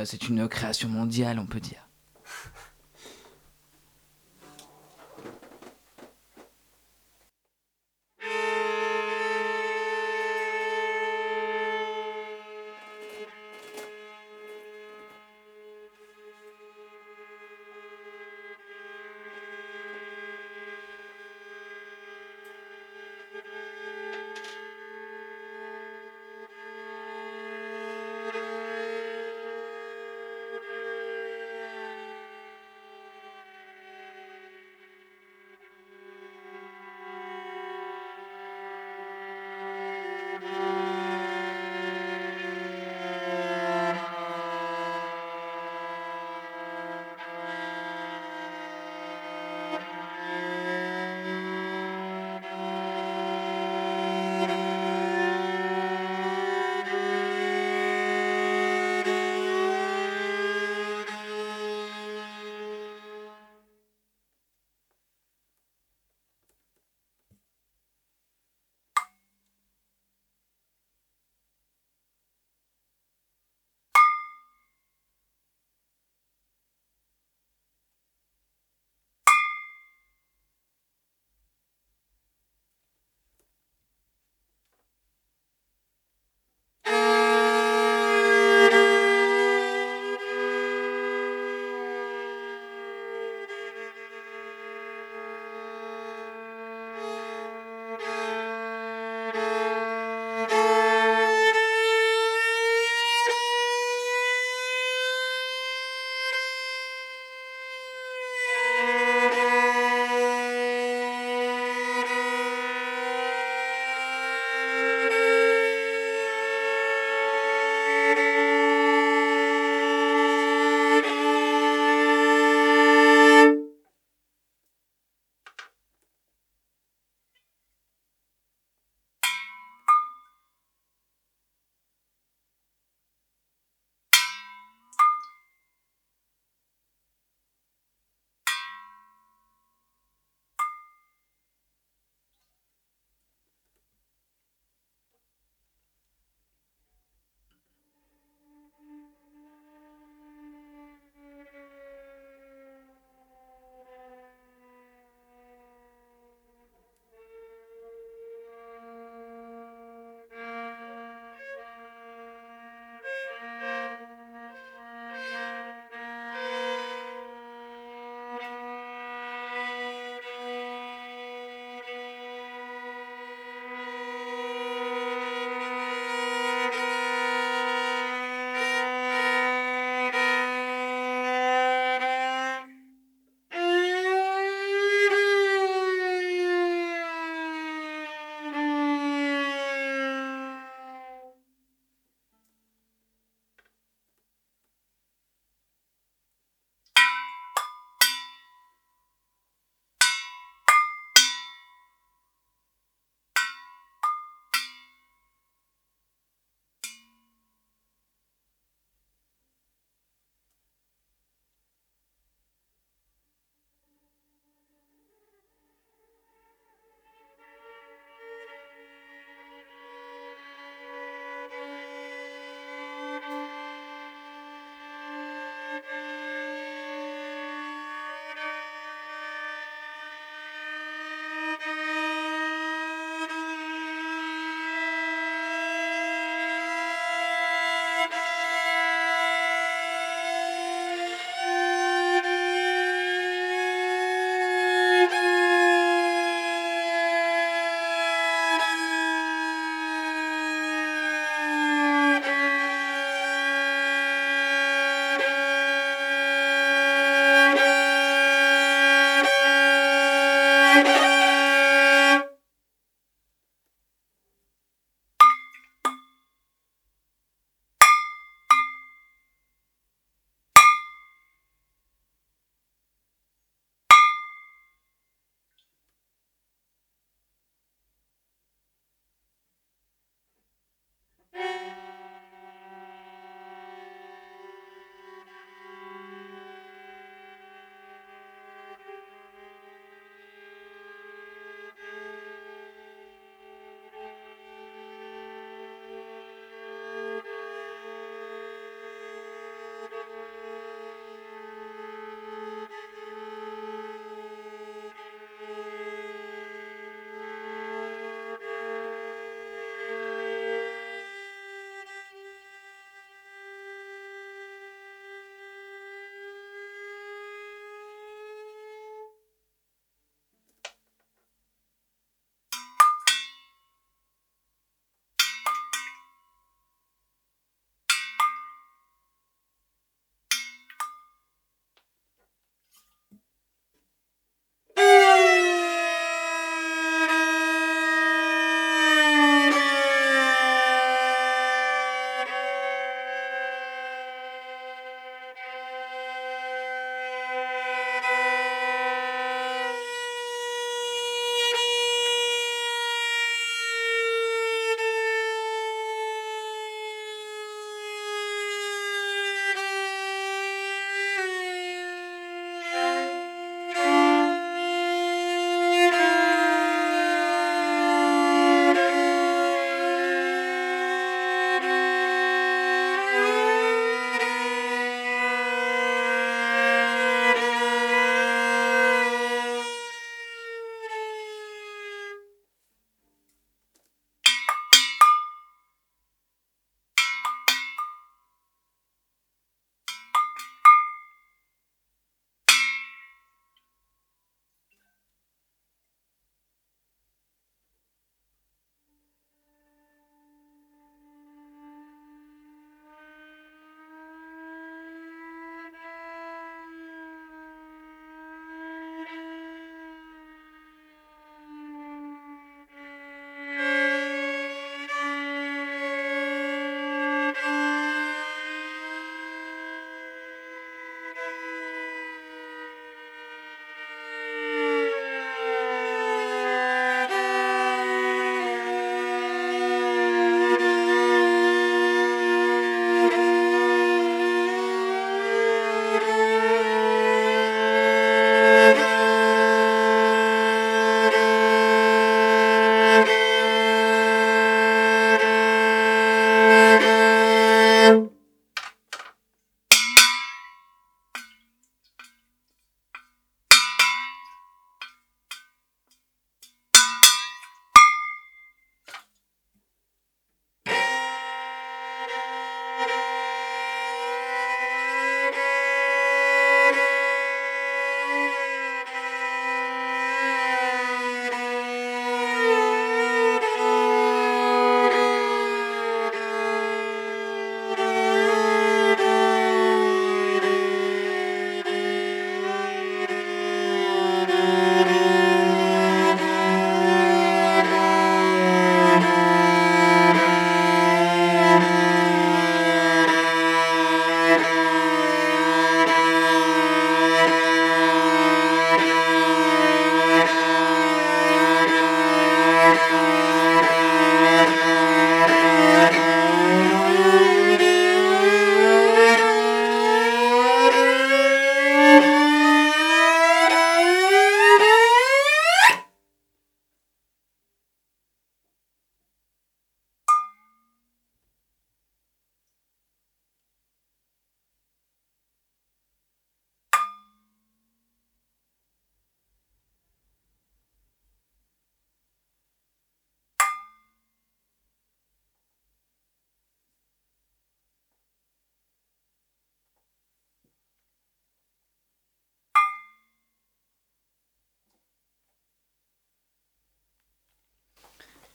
C'est 0.04 0.28
une 0.28 0.48
création 0.48 0.88
mondiale 0.88 1.38
on 1.38 1.46
peut 1.46 1.60
dire. 1.60 1.87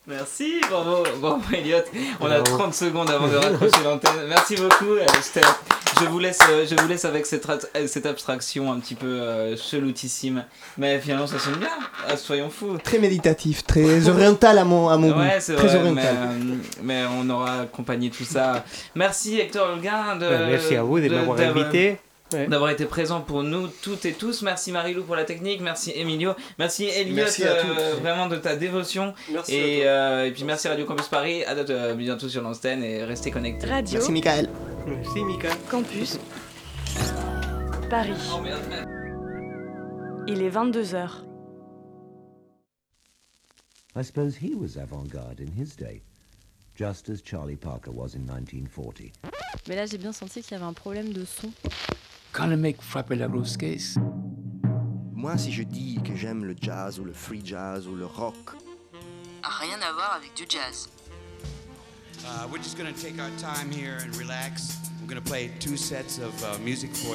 Merci, 0.06 0.60
bravo, 0.70 1.04
bravo 1.22 1.42
Elliot. 1.54 1.78
On 2.20 2.26
a 2.30 2.42
30 2.42 2.74
secondes 2.74 3.10
avant 3.10 3.28
de 3.28 3.36
raccrocher 3.38 3.82
l'antenne. 3.86 4.28
Merci 4.28 4.56
beaucoup. 4.58 4.92
euh, 4.96 5.06
Steph. 5.22 5.42
Je 6.02 6.06
vous 6.06 6.20
laisse, 6.20 6.40
euh, 6.50 6.66
je 6.70 6.76
vous 6.76 6.88
laisse 6.90 7.06
avec 7.06 7.26
cette, 7.26 7.48
euh, 7.50 7.88
cette 7.88 8.06
abstraction 8.06 8.70
un 8.74 8.80
petit 8.80 8.96
peu 8.96 9.08
euh, 9.08 9.56
cheloutissime. 9.56 10.44
Mais 10.78 11.00
finalement, 11.00 11.26
ça 11.28 11.40
sonne 11.40 11.56
bien. 11.56 11.70
Ah, 12.10 12.18
soyons 12.18 12.50
fous. 12.50 12.78
Très 12.84 13.00
méditatif, 13.00 13.64
très 13.66 14.10
oriental 14.10 14.58
à 14.58 14.66
mon, 14.66 14.90
à 14.90 14.98
mon 14.98 15.08
Ouais, 15.18 15.26
goût. 15.28 15.32
c'est 15.40 15.56
Très 15.56 15.68
vrai, 15.68 15.92
mais, 15.92 16.02
oriental. 16.02 16.38
mais 16.82 17.04
on 17.18 17.30
aura 17.30 17.62
accompagné 17.62 18.10
tout 18.10 18.26
ça. 18.26 18.66
Merci 18.96 19.40
Hector 19.40 19.70
Holguin 19.70 20.18
de, 20.18 20.28
merci 20.28 20.76
à 20.76 20.84
vous 20.84 21.00
de 21.00 21.08
m'avoir 21.08 21.38
d'avoir- 21.38 21.64
invité. 21.66 21.98
Ouais. 22.34 22.48
D'avoir 22.48 22.72
été 22.72 22.86
présent 22.86 23.22
pour 23.22 23.44
nous 23.44 23.68
toutes 23.68 24.06
et 24.06 24.14
tous. 24.14 24.42
Merci 24.42 24.72
Marilou 24.72 25.04
pour 25.04 25.16
la 25.16 25.24
technique. 25.24 25.62
Merci 25.62 25.92
Emilio. 25.96 26.34
Merci 26.58 26.86
Elliot 26.86 27.16
Merci 27.16 27.44
euh, 27.46 27.96
vraiment 28.02 28.28
de 28.28 28.38
ta 28.38 28.56
dévotion. 28.56 29.14
Merci. 29.32 29.56
Et, 29.56 29.82
à 29.82 29.84
toi. 29.84 29.92
euh, 29.92 30.26
et 30.26 30.32
puis 30.32 30.44
merci 30.44 30.68
Radio 30.68 30.86
Campus 30.86 31.08
Paris. 31.08 31.44
À 31.44 31.54
euh, 31.54 31.94
bientôt 31.96 32.28
sur 32.30 32.42
l'antenne 32.42 32.84
et 32.84 33.04
restez 33.04 33.32
connectés. 33.32 33.68
Radio 33.68 34.00
Merci 34.00 34.12
Michael. 34.12 34.50
Merci, 34.88 35.24
Mika. 35.24 35.50
Campus 35.70 36.20
Paris. 37.90 38.12
Oh. 38.34 38.42
Il 40.28 40.42
est 40.42 40.50
22h. 40.50 41.10
I 43.96 44.02
suppose 44.04 44.36
he 44.36 44.56
was 44.56 44.78
avant-garde 44.78 45.40
in 45.40 45.52
his 45.52 45.76
day, 45.76 46.02
just 46.76 47.10
as 47.10 47.22
Charlie 47.22 47.56
Parker 47.56 47.92
was 47.92 48.16
in 48.16 48.26
1940. 48.26 49.12
Mais 49.68 49.76
là, 49.76 49.86
j'ai 49.86 49.98
bien 49.98 50.12
senti 50.12 50.42
qu'il 50.42 50.54
y 50.54 50.56
avait 50.56 50.66
un 50.66 50.74
problème 50.74 51.14
de 51.14 51.24
son. 51.26 51.52
Quand 52.34 52.48
le 52.48 52.58
mec 52.58 52.82
frappait 52.82 53.16
la 53.16 53.28
grosse 53.28 53.58
caisse, 53.58 53.96
Moi, 55.14 55.38
si 55.38 55.52
je 55.52 55.64
dis 55.64 56.00
que 56.04 56.16
j'aime 56.16 56.44
le 56.44 56.56
jazz 56.60 57.00
ou 57.00 57.06
le 57.06 57.14
free 57.14 57.42
jazz 57.44 57.88
ou 57.88 57.96
le 57.96 58.06
rock, 58.06 58.36
Rien 59.44 59.78
à 59.82 59.92
voir 59.94 60.14
avec 60.18 60.34
du 60.36 60.44
jazz. 60.50 60.90
uh, 62.26 62.48
we're 62.52 62.62
just 62.62 62.78
gonna 62.78 62.94
take 62.94 63.20
our 63.20 63.30
time 63.38 63.70
here 63.72 63.98
and 64.04 64.16
relax. 64.18 64.78
We're 65.02 65.08
gonna 65.10 65.22
play 65.22 65.52
two 65.60 65.76
sets 65.78 66.18
of 66.18 66.34
uh, 66.44 66.58
music 66.64 66.92
for 66.96 67.12